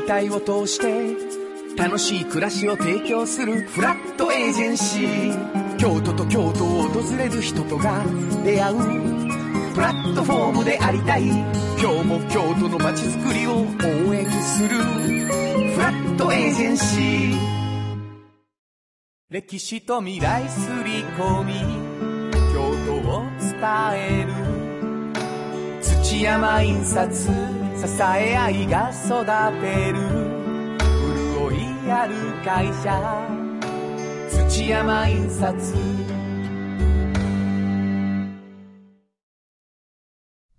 [0.06, 1.16] 賃貸を通して
[1.76, 5.76] 楽しい暮らしを提供するフラットエージェンシー。
[5.78, 8.04] 京都と京都を訪れる人とが
[8.44, 8.76] 出会う
[9.74, 11.24] プラットフォームでありたい。
[11.26, 14.68] 今日も京都の街づくりを応援する
[15.74, 17.36] フラットエージェンシー。
[19.28, 21.52] 歴史と未来すり込み
[22.54, 23.58] 京都を伝
[23.94, 25.82] える。
[25.82, 27.65] 土山印刷。
[27.78, 29.24] 支え合いが育
[29.60, 29.98] てる
[31.34, 33.36] 潤いある会社
[34.48, 35.74] 土山印刷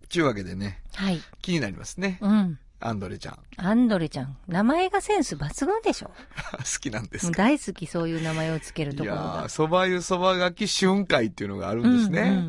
[0.09, 1.19] ちゅうわけでね、はい。
[1.41, 2.17] 気になりますね。
[2.21, 2.59] うん。
[2.79, 3.33] アンドレちゃん。
[3.35, 4.37] 好アンドレちゃん。
[4.47, 6.11] 名前がセンス抜群でしょ。
[6.79, 7.37] きなんですか？
[7.37, 9.47] 大好きそういう名前をつけるといやころがー、。
[9.47, 12.21] 蕎麦湯蕎麦がき春会っていうのがあるんですね。
[12.21, 12.43] うんうんうんう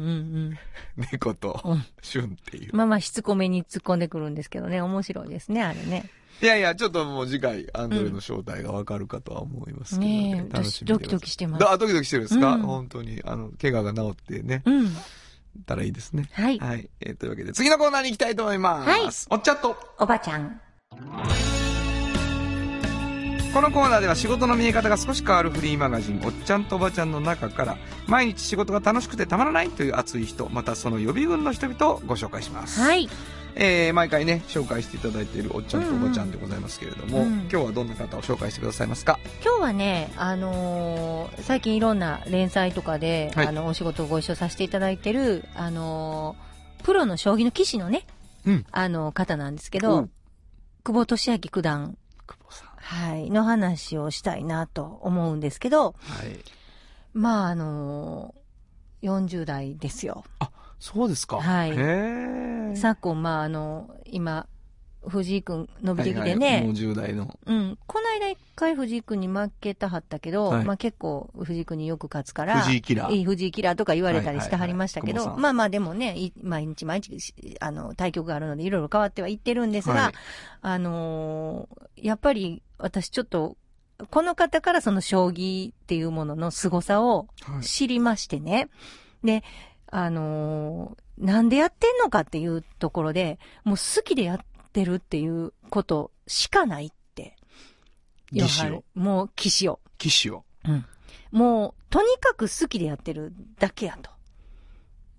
[0.50, 0.58] ん。
[1.10, 2.76] 猫とうん春っていう。
[2.76, 6.10] まあまあ、しつこめに突っ込んでくるんですけどね、面白いですね、あれね。
[6.40, 10.32] いやいや、ちょっともう次回、アンドレの正体がわかるかとは思いますけどね。
[10.34, 13.20] ねえ楽しみドキドキしてますあ、ドキドキしてるんですか、うん本当に。
[13.24, 14.96] あの、怪我が治ってね、うん。
[15.66, 16.28] たらいいですね。
[16.32, 16.58] はい。
[16.58, 16.88] はい。
[17.00, 19.26] えーというわけで、次のコーナーに行きたいと思います。
[19.30, 19.76] おっちゃっと。
[19.98, 20.60] おばちゃん。
[23.54, 32.80] このコーナーでは仕事の見え方が少し変わるフリーマガジン、おっちゃんとおばちゃんの中から、毎日仕事が楽しくてたまらないという熱い人、またその予備軍の人々をご紹介します。
[32.80, 33.08] はい。
[33.60, 39.18] えー、毎回ね、紹介していただいているおっちゃんとおばちゃんでございますけれども、うんうん今日はどんな方を紹介してくださいますか？
[39.44, 48.06] 今日はね、あのー最近いろんな連載とかで、はいあの、お仕事をご一緒させていただいてる、あのープロの将棋の棋士のね、
[48.46, 50.10] うんあの、方なんですけおどう、
[50.84, 51.96] 久保利明九段、
[52.28, 52.68] 久保さん。
[52.76, 56.38] はい、の話をしたいなと思うんですけど、はい。
[57.12, 58.38] まあ、あのー
[59.00, 60.24] 40代ですよ。
[60.78, 61.40] そうですか。
[61.40, 62.76] はい。
[62.76, 64.46] 昨今、まあ、あの、今、
[65.06, 67.38] 藤井くん伸びてきてはいはいね、もう10代の。
[67.46, 67.78] うん。
[67.86, 80.12] この間一回藤井君に負けたはったけど、はいまあ結構藤井君によく勝つから、藤井キラーいい藤井キラーとか言われたりしてはりましたけど、はいはいはいまあまあでもね、い毎日毎日、しあの、対局があるのでいろいろ変わってはいってるんですが、はい
[80.62, 83.56] あのーやっぱり私ちょっと、
[84.10, 88.68] この方からその将棋っていうものの凄さをはい知りましてね。
[89.24, 89.42] で、
[89.90, 94.38] あのーなんでやってんのかっていうところで、もう好きでやっ
[94.72, 97.36] てるっていうことしかないって。
[98.30, 99.80] 技師をもう、騎士を。
[99.98, 100.44] 騎士を。
[101.32, 104.02] もう、とにかく好きでやってるだけやと。
[104.02, 104.12] だ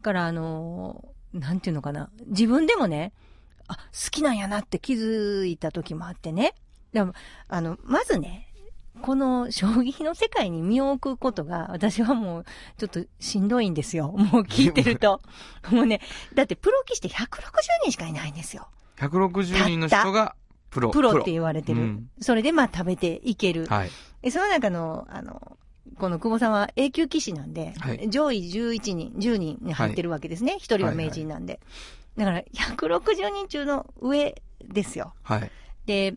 [0.03, 2.09] から、あのーなんていうのかな。
[2.27, 3.11] 自分でもね、
[3.67, 6.55] あ、好きなんやなって気づいた時もあってね。
[6.93, 7.13] でも、
[7.47, 8.48] あの、まずね、
[9.01, 12.45] この将棋の世界に身を置くことが、 私はもう、
[12.77, 14.09] ちょっとしんどいんですよ。
[14.17, 15.21] もう聞いてると。
[15.71, 16.01] もうね、
[16.33, 17.41] だってプロ棋士って160
[17.83, 18.67] 人しかいないんですよ。
[18.97, 20.35] 160人の人が
[20.69, 20.91] プロ。
[20.91, 21.81] プロって言われてる。
[21.81, 23.65] うんそれでまあ食べていける。
[23.67, 23.91] はい。
[24.21, 25.57] でその中の、あの、
[25.97, 30.57] この久保さんは A 級棋士なんで、はい上位11人、10人に入ってるわけですね。
[30.59, 31.59] 一、人は名人なんで。
[32.17, 35.13] だから、160人中の上ですよ。
[35.23, 35.51] はい。
[35.85, 36.15] で、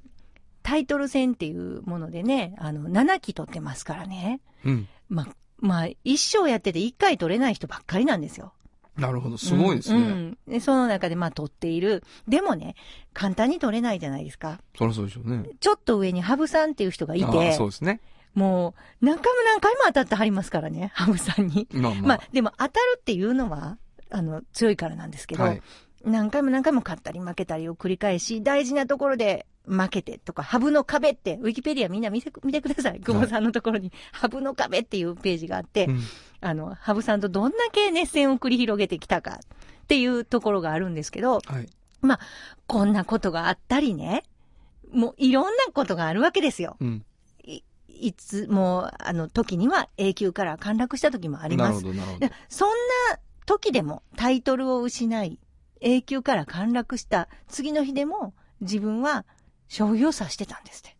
[0.63, 4.41] タイトル戦っていうものでね、あの、7期取ってますからね。
[4.65, 4.89] うん。
[5.09, 8.53] まあ、まあ、一生やってて1回取れない人ばっかりなんですよ。
[8.97, 9.39] なるほど。
[9.39, 9.99] すごいですね。
[9.99, 12.05] うんうんでその中でまあ取っている。
[12.29, 12.75] でもね、
[13.15, 14.61] 簡単に取れないじゃないですか。
[14.77, 15.49] そりゃそうでしょうね。
[15.61, 18.01] ちょっと上にハブさんっていう人がいあてあ、そうですね。
[18.35, 21.67] もう何回も何回も当たってはりますからね、ハブさんに。
[21.73, 22.03] まあまあ。
[22.03, 23.79] まあ、でも当たるっていうのは、
[24.11, 25.63] あの、強いからなんですけど、はい。
[26.05, 33.01] 何回も何回も勝ったり負けたりを繰り返し、大事なところで負けてとか、ハブの壁って、ウィキペディアみんな見て見てください。
[33.01, 36.01] 久保さんのところに、ハブの壁っていうページがあって、うん
[36.41, 39.39] あの、ハブさんとどんだけ熱戦を繰り広げてきたか
[39.85, 41.69] っていうところがあるんですけど、はい。
[42.67, 44.25] こんなことがあったりね、
[44.93, 46.77] もういろんなことがあるわけですよ。
[46.81, 47.05] うん。
[47.89, 51.75] いつも、あの、時には A 級から陥落した時もあります。
[51.75, 52.33] なるほど、なるほどで。
[52.49, 52.75] そんな
[53.47, 55.39] 時でもタイトルを失い、
[55.83, 59.25] A 級から陥落した次の日でも自分は
[59.69, 60.97] 将棋を指してたんですって。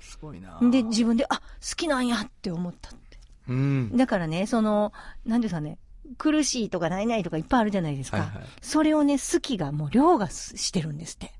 [0.00, 1.42] すごいなで、自分で、あ、好
[1.76, 3.18] きなんやって思ったって。
[3.48, 3.96] うん。
[3.96, 4.92] だからね、その、
[5.24, 5.78] なんですかね、
[6.18, 8.18] 苦しいとかないないとかいっぱいあるじゃないですか。
[8.18, 8.44] はいはい。
[8.62, 11.32] それをね、好きがもう凌駕してるんですって。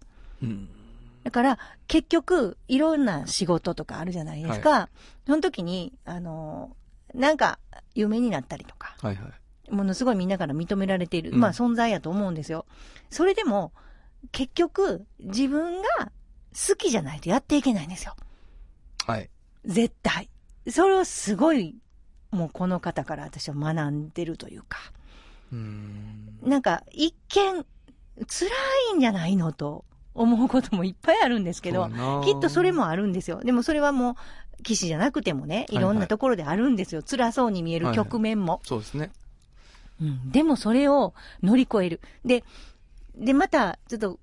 [0.43, 0.69] うん。
[1.25, 4.89] だから、結局、いろんな仕事とかあるじゃないですか。
[5.27, 6.77] その時に、あの、
[7.15, 7.59] なんか、
[7.95, 9.33] 有名になったりとか、はいはい。
[9.71, 12.67] ものすごいみんなから認められている、うんまあ存在やと思うんですよ。
[13.11, 13.73] それでも、
[14.33, 15.87] 結局、自分が
[16.53, 18.15] 好きじゃないとやっていけないんですよ。
[19.07, 19.31] はい。
[19.65, 20.29] 絶対。
[20.69, 21.77] それをすごい、
[22.31, 24.79] もうこの方から私は学んでるというか、
[25.53, 26.39] うん。
[26.43, 27.65] なんか一見、
[28.27, 28.49] 辛
[28.95, 31.89] いんじゃないのと思うこともいっぱいあるんですけど、
[32.25, 33.41] きっとそれもあるんですよ。
[33.45, 37.03] でもそれはもう、騎士じゃなくてもね、いろんなところであるんですよ。
[37.03, 38.61] 辛そうに見える局面も。
[38.65, 39.13] そうですね。
[40.01, 40.31] うん。
[40.31, 42.01] でもそれを乗り越える。
[42.25, 42.45] で、
[43.17, 44.19] で、また、ちょっと、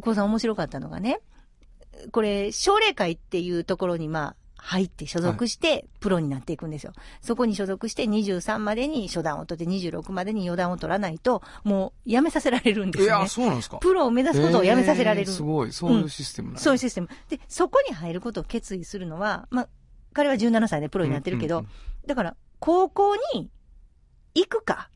[0.00, 1.20] こうさん面白かったのがね、
[2.10, 6.92] これ、奨励会っていうところに、まあ、入って所属して、プロになっていくんですよ。
[7.20, 13.26] そこに所属して23までに初段を取って26までに四段を取らないと、もう辞めさせられるんですいや。
[13.28, 13.78] そうなんですか。
[13.78, 15.30] プロを目指すことを辞めさせられる。
[15.30, 15.72] えーすごい。
[15.72, 17.08] そういうシステムなんそういうシステム。
[17.28, 19.68] で、そこに入ることを決意するのは、まあ、
[20.12, 21.68] 彼は17歳でプロになってるけど、うんうん
[22.06, 23.50] だから、高校に
[24.34, 24.90] 行くか、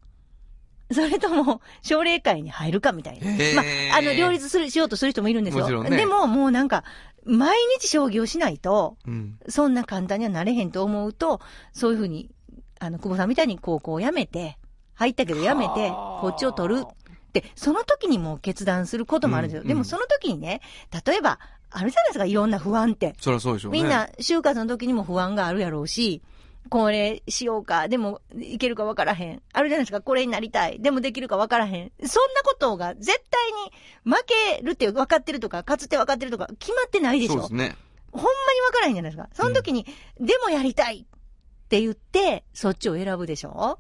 [0.93, 3.31] それとも、奨励会に入るかみたいな。
[3.55, 3.63] ま
[3.95, 5.65] あ、あの、両立する、しようとする人もいるんですよ。
[5.65, 6.85] もちろんねでも、もうなんか、
[7.25, 9.39] 毎日将棋をしないと、うん。
[9.49, 11.41] そんな簡単にはなれへんと思うと、
[11.73, 12.31] そういうふうに、
[12.79, 14.59] あの、久保さんみたいに高校を辞めて、
[14.95, 19.63] 入ったけど辞めて、はあこっちを取るって、その時にもう決断することもあるんですよ。
[19.63, 20.61] うんでもその時にね、
[21.05, 21.39] 例えば、
[21.71, 23.15] あるじゃないですか、いろんな不安って。
[23.21, 23.83] そりゃそうでしょうね。
[23.83, 26.23] みんな、就活の時にも不安があるやろうし、
[26.69, 29.43] これしようか、でもいけるかわからへん。
[29.53, 30.81] あるじゃないですか、これになりたい。
[30.81, 31.93] でもできるかわからへん。
[32.05, 34.25] そんなことが絶対に負
[34.57, 37.33] けるって分かってるとか、勝つって分かってるとか、決まってないでしょ。
[37.33, 37.77] そうですね。
[38.13, 38.35] ほんまに
[38.71, 39.29] 分からへんじゃないですか。
[39.33, 39.85] その時に、
[40.19, 43.79] でもやりたいって言って、そっちを選ぶでしょ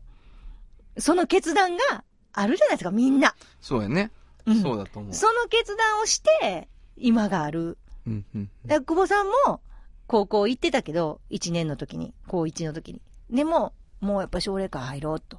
[0.99, 3.35] その決断があるじゃないですか、みんな。
[3.61, 4.11] そうやね。
[4.47, 5.15] うんそうだと思う。
[5.15, 7.79] その決断をして、今がある。
[8.07, 8.51] うんうん。
[8.67, 9.61] だから久保さんも、
[10.07, 13.01] 高校行ってたけど、1年の時に、高1の時に。
[13.31, 15.39] でも、もうやっぱ奨励会入ろうと。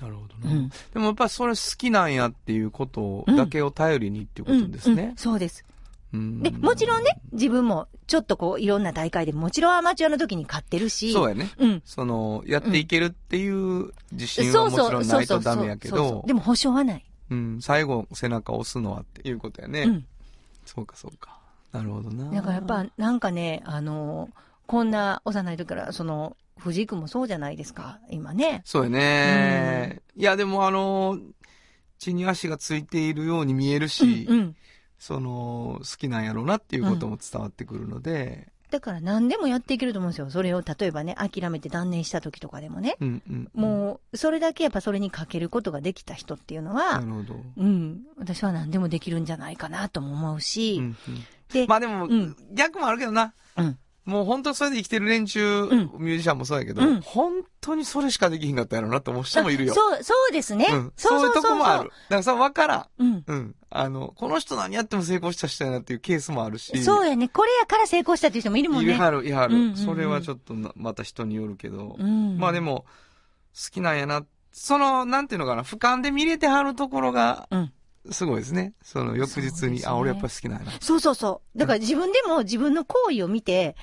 [0.00, 0.54] なるほどな。
[0.54, 0.68] うん。
[0.68, 5.14] でもやっぱりそれ好きなんやっていうことだけを頼りにっていうことですうんうんね。
[5.16, 5.64] そうです。
[6.12, 11.12] うんで、もちろんね、自分も、ちょっとこう、いろんな大会でもちろんアマチュアの時に勝ってるし。
[11.12, 11.50] そうやね。
[11.58, 11.82] うん。
[11.84, 17.04] その、やっていけるっていう自信はもちろんないとダメやけどでも保証はない。
[17.28, 19.82] うん、最後背中を押すのはっていうことやね。
[19.82, 20.06] うん。
[20.64, 21.40] そうかそうか。
[21.76, 22.30] なるほどな。
[22.30, 24.30] だからやっぱ、なんかね、あの、
[24.66, 28.62] こんな幼い時から、その、藤井君もそうじゃないですか、今ね。
[28.64, 30.00] そうやね。
[30.16, 31.18] いや、でもあの、
[31.98, 34.56] 血に足がついているように見えるし、うん、うん。
[34.98, 40.28] その、好きなんやろうなっていうことも伝わってくるので、だから何でもやっていけると思うんですよ。
[40.28, 42.98] それを例えばね、諦めて断念した時とかでもね。
[43.00, 43.50] うんうん。
[43.54, 47.36] もう、それだけやっぱそれにかけることができた人っていうのは、なるほど。
[47.56, 50.96] うん、私は何でもできるんじゃないかなとも思うし、うんうん
[51.54, 53.32] で、まあでも、うん逆もあるけどな。
[53.56, 59.74] うんもう本当それで生きてる連中、んミュージシャンもそうやけど、うん本当にそれしかできひんかったやろうなって思う人もいるよ。
[59.74, 60.68] そう、そうですね。
[60.70, 60.92] うん。
[60.96, 61.42] そそういうと。
[61.42, 61.90] こもある。
[61.90, 62.86] だからさ、わからん。
[62.98, 63.24] うん。
[63.26, 63.56] うん。
[63.68, 66.84] あの、この人何やっても成功した人やなっていうケースもあるし。
[66.84, 67.28] そうやね。
[67.28, 68.92] これやから成功したっていう人もいるもんね。
[68.92, 69.54] いるはる、いはる。
[69.56, 71.96] うんうんうんそれはちょっとなまた人によるけど。
[71.98, 72.38] うん。
[72.38, 72.86] まあでも、
[73.54, 74.24] 好きなんやな。
[74.52, 77.72] その、なんていうのかな、俯瞰で見れてはるところが、うん。
[78.10, 78.72] すごいですね。
[78.82, 80.72] その翌日に、ねあ、俺やっぱり好きなんやな。
[80.80, 81.58] そうそうそう。
[81.58, 83.76] だから自分でも自分の行為を見て、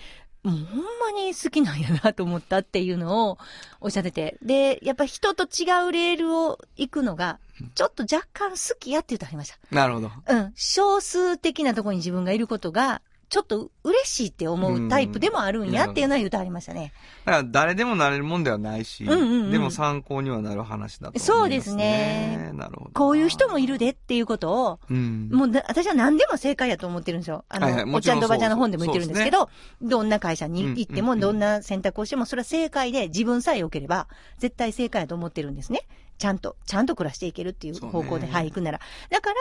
[0.44, 3.38] もうほんまに好きなんやなと思ったっていうのを
[3.80, 4.38] おっしゃってて。
[4.42, 7.40] で、やっぱ人と違うレールを行くのが、
[7.76, 9.58] ちょっと若干好きやって言ってはりました。
[9.72, 10.12] なるほど。
[10.28, 10.54] うん。
[10.56, 13.02] 少数的なところに自分がいることが、
[13.34, 16.94] ちょっと嬉しいって思うタイプでもあるんやっていうのは言ってはりましたね。
[17.26, 21.38] だから誰でもなれるもんではないし、うんうんうんでも参考にはなる話だと思います、ね。
[21.40, 22.92] そうですねなるほど。
[22.92, 25.30] こういう人もいるでっていうことを、うん。
[25.32, 27.44] もうだ、私は何でも正解やと思ってるんですよ。
[27.50, 29.50] あの、はいはいおっちゃんんとおばちゃんの本でも言ってるんですけど、
[29.82, 34.08] どんな会社に行っても、どんな選択をしても、それは正解で自分さえ良ければ、
[34.38, 35.82] 絶対正解やと思ってるんですね。
[36.18, 38.80] ちゃんと、ちゃんと暮らしていけるっていう方向で、はい、行くなら。
[39.10, 39.32] だか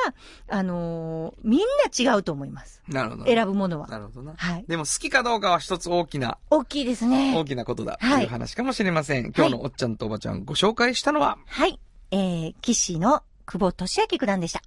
[0.49, 2.83] ら、あのーみんな違うと思います。
[2.89, 3.25] なるほど。
[3.27, 3.89] 選ぶものは。
[3.89, 4.35] なるほどな。
[4.37, 4.65] はい。
[4.67, 7.35] でも好きかどうかは一つ大きな、大きいですね。
[7.37, 9.33] 大きなことだとはいいう話かもしれません。
[9.37, 11.79] 今日のおっちゃんとおばちゃんご紹介したのは、はい。
[12.11, 14.63] えー、騎士の久保俊明九段でした。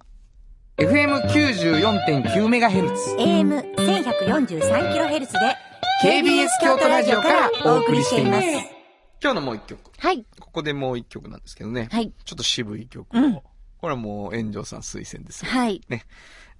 [0.78, 3.16] FM94.9MHz。
[3.16, 5.56] AM1143kHz で、
[6.02, 8.75] KBS 京都ラジオからお送りしています。
[9.16, 9.90] は今日のもう一曲。
[10.12, 10.24] い。
[10.38, 11.88] ここでもう一曲なんですけどね。
[11.90, 12.12] はい。
[12.24, 13.20] ちょっと渋い曲を。
[13.20, 13.40] うん
[13.78, 15.50] これはもう炎上さん推薦ですよ。
[15.50, 15.82] はい。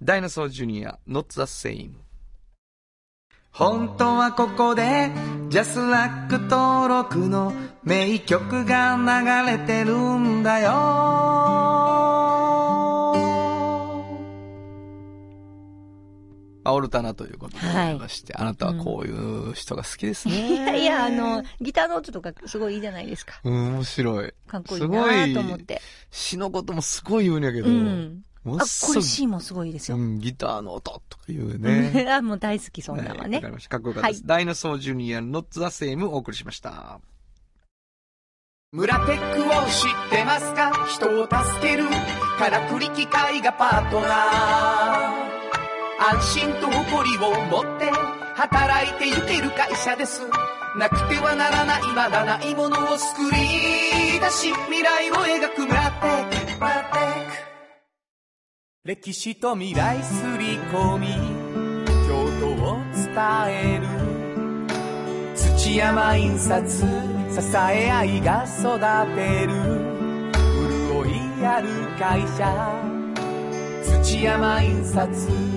[0.01, 1.91] ダイナソージュニア、Not the Same。
[3.51, 5.09] 本当はここで、
[5.49, 7.53] ジャスラック登録の
[7.83, 12.46] 名曲が流れてるんだよ。
[16.73, 20.55] オルタナということでございまして、あなたはこういう人が好きですいね。
[20.55, 23.39] や いや、あの、ギターの音とかすごいいいじゃないですか。
[23.43, 24.33] うん、面白い。
[24.47, 25.81] かっこいいなと思って。
[26.11, 28.23] 詩のこともすごい言うんやけど、うん。
[28.45, 29.97] あ、これ C もすごいですよ。
[29.97, 32.05] うん、ギターの音とか言うね。
[32.09, 33.47] あ、もう大好き、そんなのはねはいわか。
[33.47, 33.69] りました。
[33.69, 34.21] かっこよかったです。
[34.21, 36.99] はダイナソージュニア、ノッツ・ザ・セームお送りしました。
[38.73, 40.85] 村テックを知ってますか？
[40.87, 41.85] 人を助ける
[42.37, 45.06] からくり機械がパートナー
[45.99, 47.89] 安心と誇りを持って
[48.35, 50.21] 働いてゆける会社です。
[50.77, 57.47] なくてはならないまだないものを作り出し未来を描く村テック村テック
[58.85, 61.07] 歴史と未来すり込み
[62.07, 63.07] 京都を伝
[63.49, 63.87] える。
[65.35, 66.85] 土山印刷支
[67.57, 68.79] え合いが育
[69.15, 69.51] てる。
[70.93, 71.67] 潤いある
[71.97, 72.87] 会社。
[74.03, 75.56] 土山印刷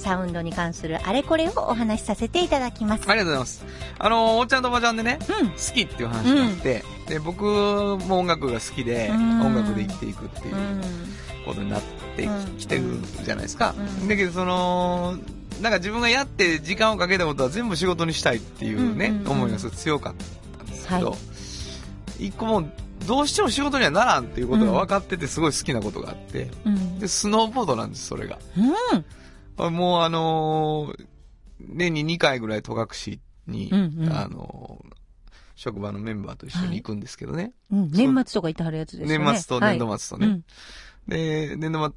[0.00, 3.04] サウンドに関するあれこれをお話しさせていただきます。
[3.08, 3.64] ありがとうございます。
[3.98, 10.80] あの、おっちゃんとおばちゃんでね、うん好きっていう話があって、で、僕も音楽が好きで、うん音楽で生きていくっていううん。
[11.46, 11.82] ことになっ
[12.16, 12.82] てうんきてる
[13.24, 13.74] じゃないですか。
[14.00, 15.16] うんだけど、その、
[15.62, 20.14] なんか自分がやって時間をかけたことは全部仕事にしたいっていうね、うんうんうん思いがすごい強かっ
[20.58, 21.16] たんですけど、は
[22.18, 22.72] 一個もう、
[23.06, 26.98] どうしても仕事にはならんっていうことが分かっててすごい好きなことがあって、うん。
[26.98, 28.38] で、スノーボードなんです、それが。
[28.92, 29.04] うん。
[29.66, 31.06] あもうあのー
[31.58, 34.94] 年に2回ぐらい戸隠に、うんうんあのー
[35.56, 37.52] 職場のメンバーと一緒に行くんですけどね。
[37.70, 39.24] うん年末とかいてはるやつですよね。
[39.26, 40.26] 年末と年度末とね。
[40.26, 40.44] うん
[41.06, 41.94] で、年度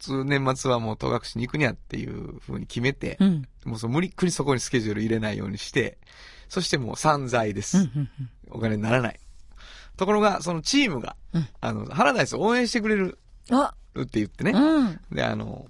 [0.00, 3.48] 末、年末はもう戸隠に行くにゃっていう風に決めて、うん。
[3.64, 5.98] もうそう無理っくりそこにスケジュール入れないようにして、
[6.48, 7.78] そしてもう散財です。
[7.78, 8.08] うんうん
[8.50, 9.18] お金にならない。
[9.96, 13.18] ところが、そのチームが、うんあの、ハラダイスを応援してくれる
[14.00, 14.52] って言ってね。
[14.52, 15.00] うん。
[15.12, 15.66] で、あの、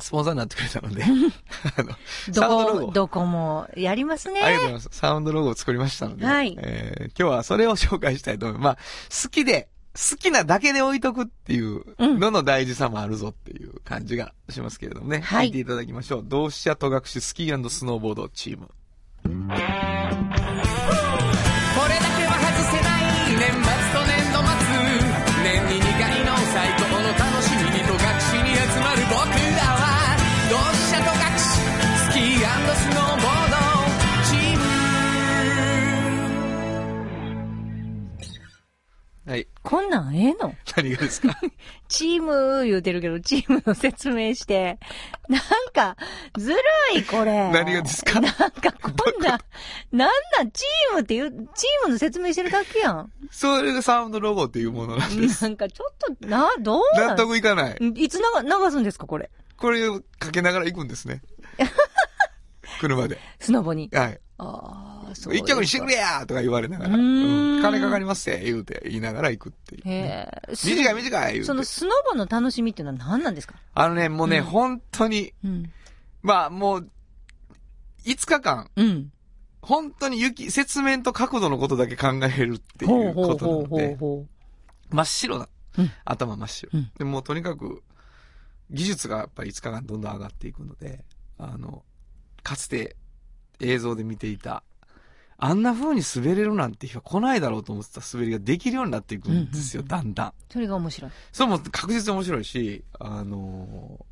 [0.00, 1.04] スポンサーになってくれたので、
[1.76, 1.90] あの、
[2.32, 4.40] サウンドロゴどこ、もやりますね。
[4.42, 4.98] ありがとうございます。
[4.98, 8.64] サウンドロゴを作りましたので、はいえー今日はそれを紹介したいと思います。
[8.64, 8.76] まあ、
[9.24, 15.20] 好きで、好きなだけで置いとくっていうのの大事さもあるぞっていう感じがしますけれどもね。
[15.20, 16.24] はい聞いていただきましょう。
[16.24, 18.70] 同志社戸隠スキースノーボードチーム。
[39.30, 39.46] はい。
[39.62, 40.52] こんなんええの？
[40.76, 41.38] 何がですか？
[41.86, 44.80] チーム言うてるけど、チームの説明して。
[45.28, 45.40] なん
[45.72, 45.96] か、
[46.36, 46.58] ずる
[46.96, 47.48] い、これ。
[47.52, 48.20] 何がですか？
[48.20, 49.38] なんか、こんな、
[49.92, 53.12] なんなん、チームっていう、チームの説明してるだけやん。
[53.30, 55.44] それがサウンドロゴっていうものなんです。
[55.44, 57.76] なんか、ちょっと、な、どう納得いかない。
[57.94, 59.30] いつ流流すんですか、これ？
[59.56, 61.22] これをかけながら行くんですね。
[62.80, 63.18] 車で。
[63.38, 63.90] スノボに。
[63.92, 64.20] はい。
[64.40, 65.36] ああ、そう。
[65.36, 66.94] 一曲にしてくれやとか言われながら。
[66.94, 69.82] うーんうん金かかりますって言うて言いながら行くっていう。
[69.84, 70.26] へ
[70.64, 71.44] 短い短い言うて。
[71.44, 73.54] そのスノボの楽しみっていうのは何なんですか？
[73.74, 75.70] あのね、もうね、うん本当に、うん。
[76.22, 76.88] まあもう、
[78.06, 79.12] 5日間、うん。
[79.62, 84.24] 本当に雪、雪面と角度のことだけ考えるっていほううことなので、ほ
[84.88, 85.90] 真っ白なうん。
[86.06, 86.90] 頭真っ白うん。
[86.98, 87.82] でもうとにかく、
[88.70, 91.04] 技術がやっぱり5日間どんどん上がっていくので、
[91.38, 91.82] あの、
[92.42, 92.96] かつて
[93.60, 94.62] 映像で見ていた、
[95.38, 100.32] あんな風に滑れるなんて日は来ないだろうと思ってた滑りができるようになっていくんですよ、うんだんだん。
[100.50, 101.10] それが面白い。
[101.32, 104.10] それも確実に面白いし、あのー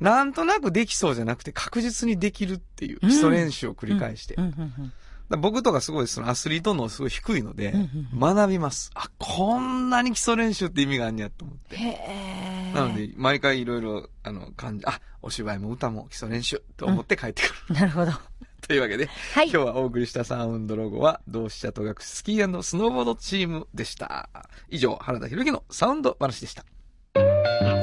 [0.00, 4.34] なんとなくできそうじゃなくて確実にできるっていう基礎練習を繰り返して。
[4.34, 4.92] うんうんうん
[5.28, 8.90] だから僕とかすごいそのアスリートのすごい低いので、うんうん学びます。
[8.94, 11.76] あ、こんなに基礎練習って意味があんねやと思って。
[11.76, 12.72] へえ。
[12.72, 17.74] なので、毎回いろいろ、あの、感じ、あ、お芝居も歌も基礎練習と思って帰ってくる。
[17.78, 18.12] なるほど。
[18.66, 24.28] というわけで、はい今日はお送りしたサウンドロゴは、同志社と学スキースノーボードチームでした。
[24.68, 26.64] 以上、原田博之のサウンド話でした。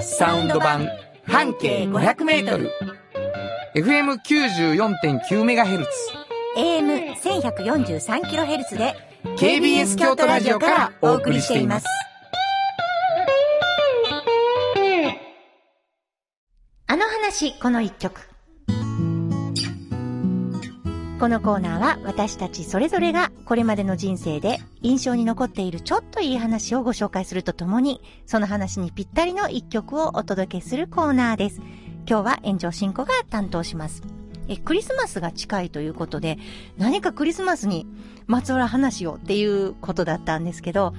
[0.01, 0.87] サウンド版、
[1.25, 2.71] 半径500メートル。
[3.75, 5.85] FM94.9MHz。
[6.55, 8.95] AM1143kHz で
[9.37, 11.85] KBS 京都ラジオからお送りしています。
[16.87, 18.34] あの話、この一曲。
[21.25, 31.61] このコーナーは私たちそれぞれがこれまでの人生で印象に残っているちょっといい話をご紹介するとともに、その話にぴったりの一曲をお届けするコーナーです。
[32.07, 34.03] 今日は炎上進行が担当します。
[34.47, 36.37] え、クリスマスが近いということで、
[36.77, 37.87] 何かクリスマスに
[38.27, 40.93] まつわる話をっていうことだったんですけど、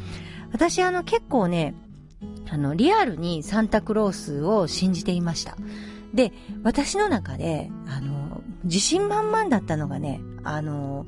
[0.51, 1.77] 私あの結構ね、
[2.51, 5.57] あの、リアルにサンタクロースを信じていました。
[6.12, 6.33] で、
[6.64, 8.26] 私の中で、あの、
[8.67, 11.07] 自信満々だったのがね、あの、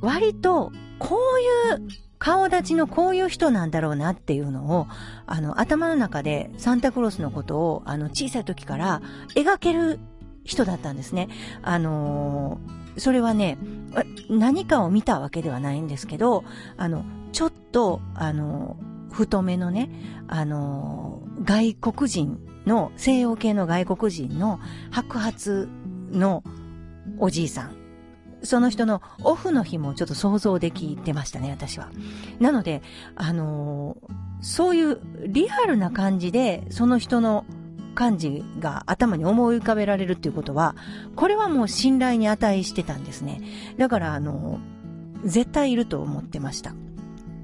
[0.00, 1.88] 割と、こういう
[2.18, 4.86] 顔立ちのこういう人なんだろうなっていうのを、
[5.26, 9.02] あの、頭の中でサンタクロースのことを、あの、小さい時から
[9.34, 10.00] 描ける
[10.44, 11.28] 人だったんですね。
[11.62, 12.58] あの
[12.96, 13.58] それはね、
[14.28, 16.42] 何かを見たわけではないんですけど、
[16.76, 18.76] あの、ちょっと、あの、
[19.12, 19.88] 太めのね、
[20.26, 24.58] あの、外国人の、西洋系の外国人の
[24.90, 25.68] 白髪
[26.12, 26.42] の
[27.18, 27.76] おじいさん。
[28.42, 31.90] その人のオフの日もちょっと想像できてましたね、私は。
[32.38, 32.82] なので、
[33.16, 33.96] あの
[34.40, 37.44] そういうリアルな感じで、その人の
[37.94, 40.76] 感じが頭に思い浮かべられるっていうことは、
[41.16, 43.42] これはもう信頼に値してたんですね。
[43.76, 44.60] だから、あの
[45.24, 46.74] 絶対いると思ってました。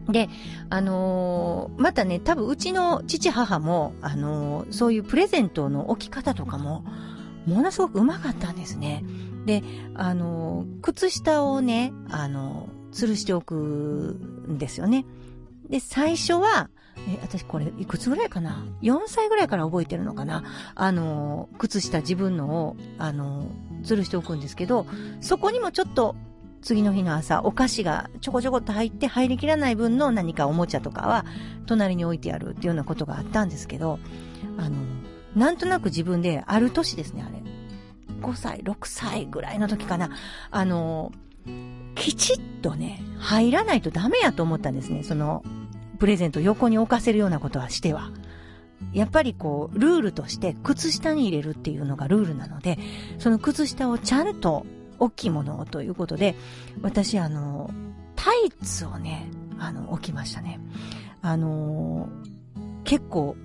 [0.08, 0.28] で、
[0.70, 6.84] あのーまたね、多分うちの父母も、あのーそういうプレゼントの置き方とかも、
[7.46, 9.04] ものすごくうまかったんですね。
[9.46, 9.62] で、
[9.94, 15.04] あの靴下をね、あの吊るしておくんですよね。
[15.68, 16.70] で、最初は、
[17.08, 20.44] え、私これいくつぐらいかな ?4 歳ぐらいから覚えてるのかな？
[20.74, 23.48] あの靴下自分のを、あの
[23.82, 24.86] 吊るしておくんですけど、
[25.20, 26.14] そこにもちょっと
[26.62, 31.26] 次の日の朝、お菓子がちょこちょこっと入って入りきらない分の何かおもちゃとかは
[31.66, 33.98] 隣に置いてあるっていうようなことがあったんですけど、
[34.56, 34.76] あの、
[35.34, 37.42] なんとなく自分である年ですね、あれ。
[38.20, 40.10] 5歳、6歳ぐらいの時かな。
[40.50, 41.12] あの、
[41.94, 45.02] きちっとね、入らないとダメやと思ったんですね。
[45.02, 45.44] その、
[45.98, 48.10] プレゼント横に置かせるようなことはしては。
[48.92, 52.78] やっぱりこう、ルールとして靴下に入れるっていうのがルールなので、
[53.18, 54.66] その靴下をちゃんと
[54.98, 56.34] 大きいものをということで、
[56.82, 57.70] 私あの、
[58.16, 59.28] タイツをね、
[59.58, 60.60] あの、置きましたね。
[61.22, 62.08] あの、
[62.84, 63.36] 結構、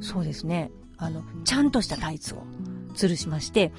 [0.00, 0.70] そうですね、
[1.02, 2.44] あの、ちゃんとしたタイツを
[2.94, 3.72] 吊るしまして、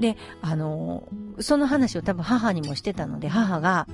[0.00, 1.08] で、あの、
[1.38, 3.86] その話を多分母にもしてたので、母が、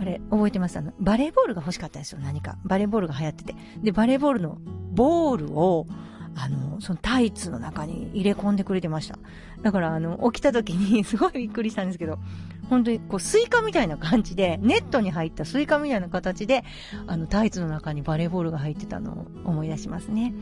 [0.00, 0.78] あれ、覚えてます？
[0.78, 2.56] あの、バレーボールが欲しかったんですよ、何か。
[2.64, 3.54] バレーボールが流行ってて。
[3.82, 4.58] で、バレーボールの
[4.92, 5.86] ボールを、
[6.36, 9.18] あの、そのタイツの中に入れ込んでくれてました。
[9.62, 12.18] だから、あの、起きた時に すごいびっくりしたんですけど、
[12.70, 16.62] 本当にこう、スイカみたいな感じで、ネットに入ったスイカみたいな形で、
[17.08, 20.32] あの、タイツの中にバレーボールが入ってたのを思い出しますね。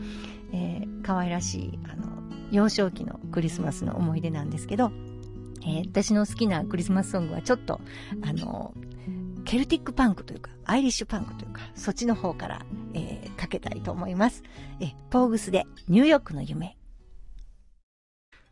[0.51, 2.05] えー、可愛らしい、あの、
[2.51, 4.91] 幼少期のクリスマスの思い出なんですけど、
[5.61, 7.81] えー私の好きなクリスマスソングはちょっと、
[8.23, 8.73] あの、
[9.45, 14.43] ケルティックパンクというか、アイリッシュパンクというか、そっちの方から、えーかけたいと思います。
[14.81, 16.75] えポーグスでニューヨークの夢。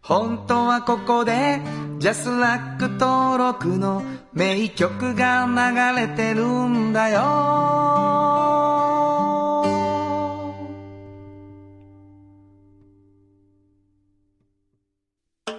[0.01, 1.59] 本当はここで
[1.97, 7.94] ジャスラック登録の名曲が流れてるんだよ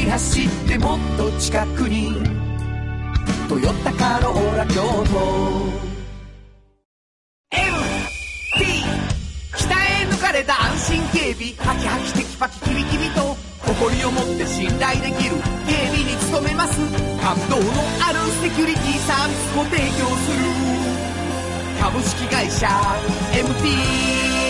[0.00, 2.14] ゆっくり走ってもっと近くに
[3.48, 5.10] 「トヨタカローラ京都。
[7.52, 8.84] MT
[9.58, 11.52] 北へ抜かれた安心警備。
[11.58, 13.36] ハキハキテキパキキビキビと。
[13.60, 15.36] 誇りを持って信頼できる。
[15.68, 16.78] 警備に努めます。
[17.20, 17.62] 感動の
[18.00, 20.40] あるセキュリティサービスを提供する。
[21.78, 22.68] 株式会社
[23.32, 24.49] MT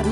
[0.00, 0.08] ある。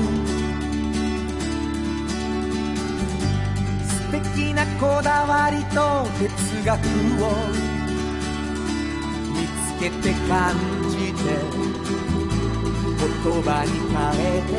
[3.87, 6.29] 素敵なこだわりと哲
[6.63, 6.77] 学
[7.23, 7.25] を
[9.33, 10.53] 見つけて感
[10.91, 11.19] じて
[12.99, 13.01] 言
[13.41, 14.53] 葉に変えて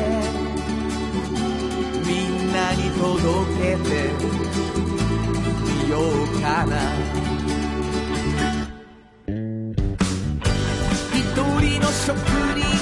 [2.05, 3.07] みんなに届
[3.57, 3.89] けて
[5.85, 6.71] みようかな。
[11.13, 12.17] 一人の職
[12.57, 12.80] 人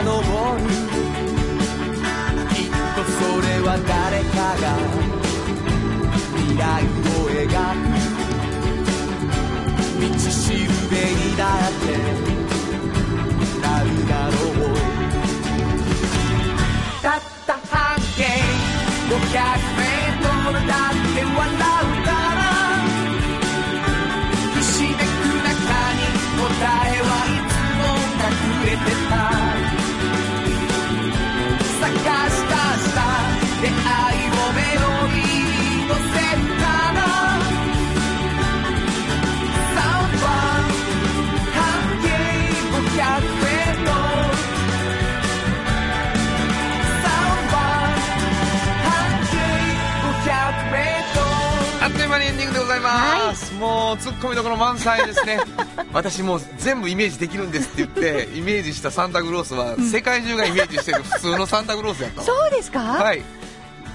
[0.00, 0.10] り遡
[0.54, 0.62] る
[2.50, 4.64] きっとそれは誰かが
[6.36, 7.90] 未来を描く
[10.00, 11.86] 道しるべにだって
[13.60, 14.76] なるだろう
[17.02, 18.22] たった半径
[19.08, 19.16] 500
[19.76, 21.67] メートルだって笑
[53.96, 55.38] ツッコミどころ満載ですね。
[55.92, 62.26] 私もう全部イメージできるんですって言ってイメージしたサンタクロースは、世界中がイメージしてる普通のサンタクロースやったわ。
[62.26, 62.80] そうですか？
[62.80, 63.22] はい。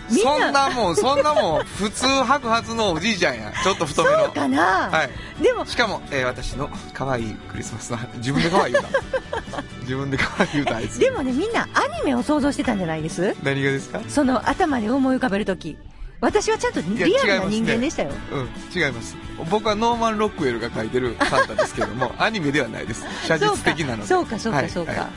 [0.10, 3.54] そんなもんそんなもん普通白髪のおじいちゃんや。
[3.64, 4.26] ちょっと太めの。
[4.26, 5.06] そうかな、は
[5.39, 5.44] い。
[5.44, 9.62] でもしかも、えー私の可愛いクリスマスの自分で可愛い言うた。
[9.82, 13.36] 自分で可愛い言うたあいつでもねみんなアニメを想像してたんじゃないです？
[13.44, 14.02] 何がですか？
[14.10, 15.78] その頭で思い浮かべるとき
[16.24, 19.18] 私はちゃんとやリアルな人間でしたよ、うん違います。
[19.52, 23.06] 僕はノーマン・ロックウェルが書いてるサンタですけども アニメではないです。
[23.28, 24.08] 写実的なので。
[24.08, 25.10] そうかそうはいかそうか、は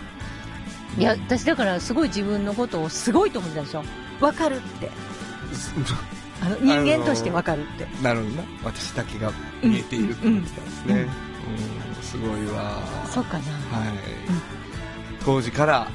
[0.98, 3.84] いい、や私だからすごい自分のことをすごいと思ってたでしょ
[4.18, 4.90] わかるって。
[6.42, 8.42] あの 人間としてわかるって、なるほどな。
[8.64, 9.30] 私だけが
[9.62, 12.82] 見えているって思ってたんですね、うんすごいわ。
[13.08, 13.44] そうかな。
[13.78, 13.88] はい、
[15.24, 15.88] 当時から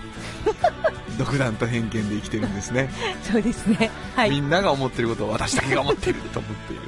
[1.18, 2.90] 独断と偏見で生きてるんですね、
[3.24, 3.92] そうですね。
[4.16, 4.30] はい。
[4.30, 6.82] みんなが思ってることを私だけが思っていると思っている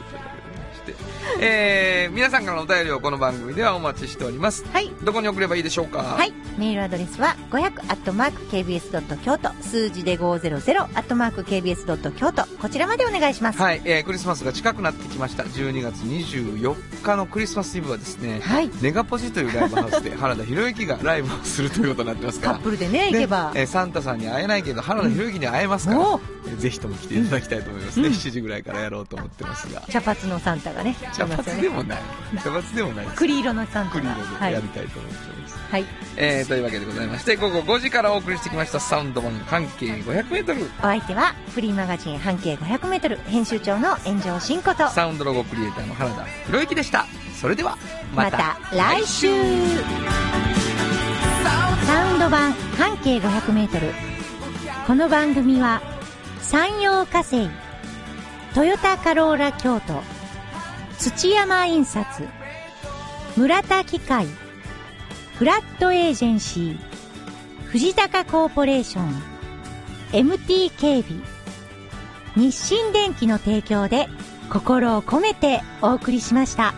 [1.39, 4.65] えー、皆さんからのお便りをこの番組ではお待ちしております。
[4.71, 4.91] はい。
[5.03, 5.99] どこに送ればいいでしょうか？
[5.99, 6.33] はい。
[6.57, 7.73] メールアドレスは500
[8.49, 13.59] KBS 京都数字で500 KBS 京都こちらまでお願いします。
[13.61, 15.43] はい、えー、クリスマスが近くなってきました。
[15.43, 18.69] 12月24日のクリスマスイブはですね、はい。
[18.81, 22.53] ネガポジというライブハウスで 原田博之がライブをするということになってますから。
[22.53, 23.51] カップルでね、行けば。
[23.55, 29.81] えーサンタさんに会えないけど原田博之に会えますから、おえーぜひとも来ていただきたいと思いますね、7時ぐらいからやろうと思ってますが。
[29.89, 31.25] 茶髪のサンタがね、茶。
[31.25, 32.01] 髪でもない。
[32.43, 34.01] 茶髪でもない栗色のサンタが。
[34.01, 34.67] クリードはいでやり。
[34.69, 35.85] たいと思っております、はい。
[36.17, 47.05] えーというわけでございまして午後5時からお送りしてきましたサウンド版半径 500m お相手は、フリーマガジン半径500メートル編集長の炎上真子と、サウンドロゴクリエイターの原田博之でした。
[47.39, 47.77] それでは
[48.15, 49.27] また来週。
[51.85, 53.93] サウンド版半径500メートル。
[54.87, 55.81] この番組は
[56.43, 57.49] 山陽火星
[58.53, 60.01] トヨタカローラ京都
[60.99, 62.05] 土山印刷
[63.37, 64.27] 村田機械
[65.37, 66.79] フラットエージェンシー
[67.69, 69.13] 藤高コーポレーション
[70.11, 71.21] MT 警備
[72.35, 74.07] 日清電機の提供で
[74.51, 76.73] 心を込めてお送りしました。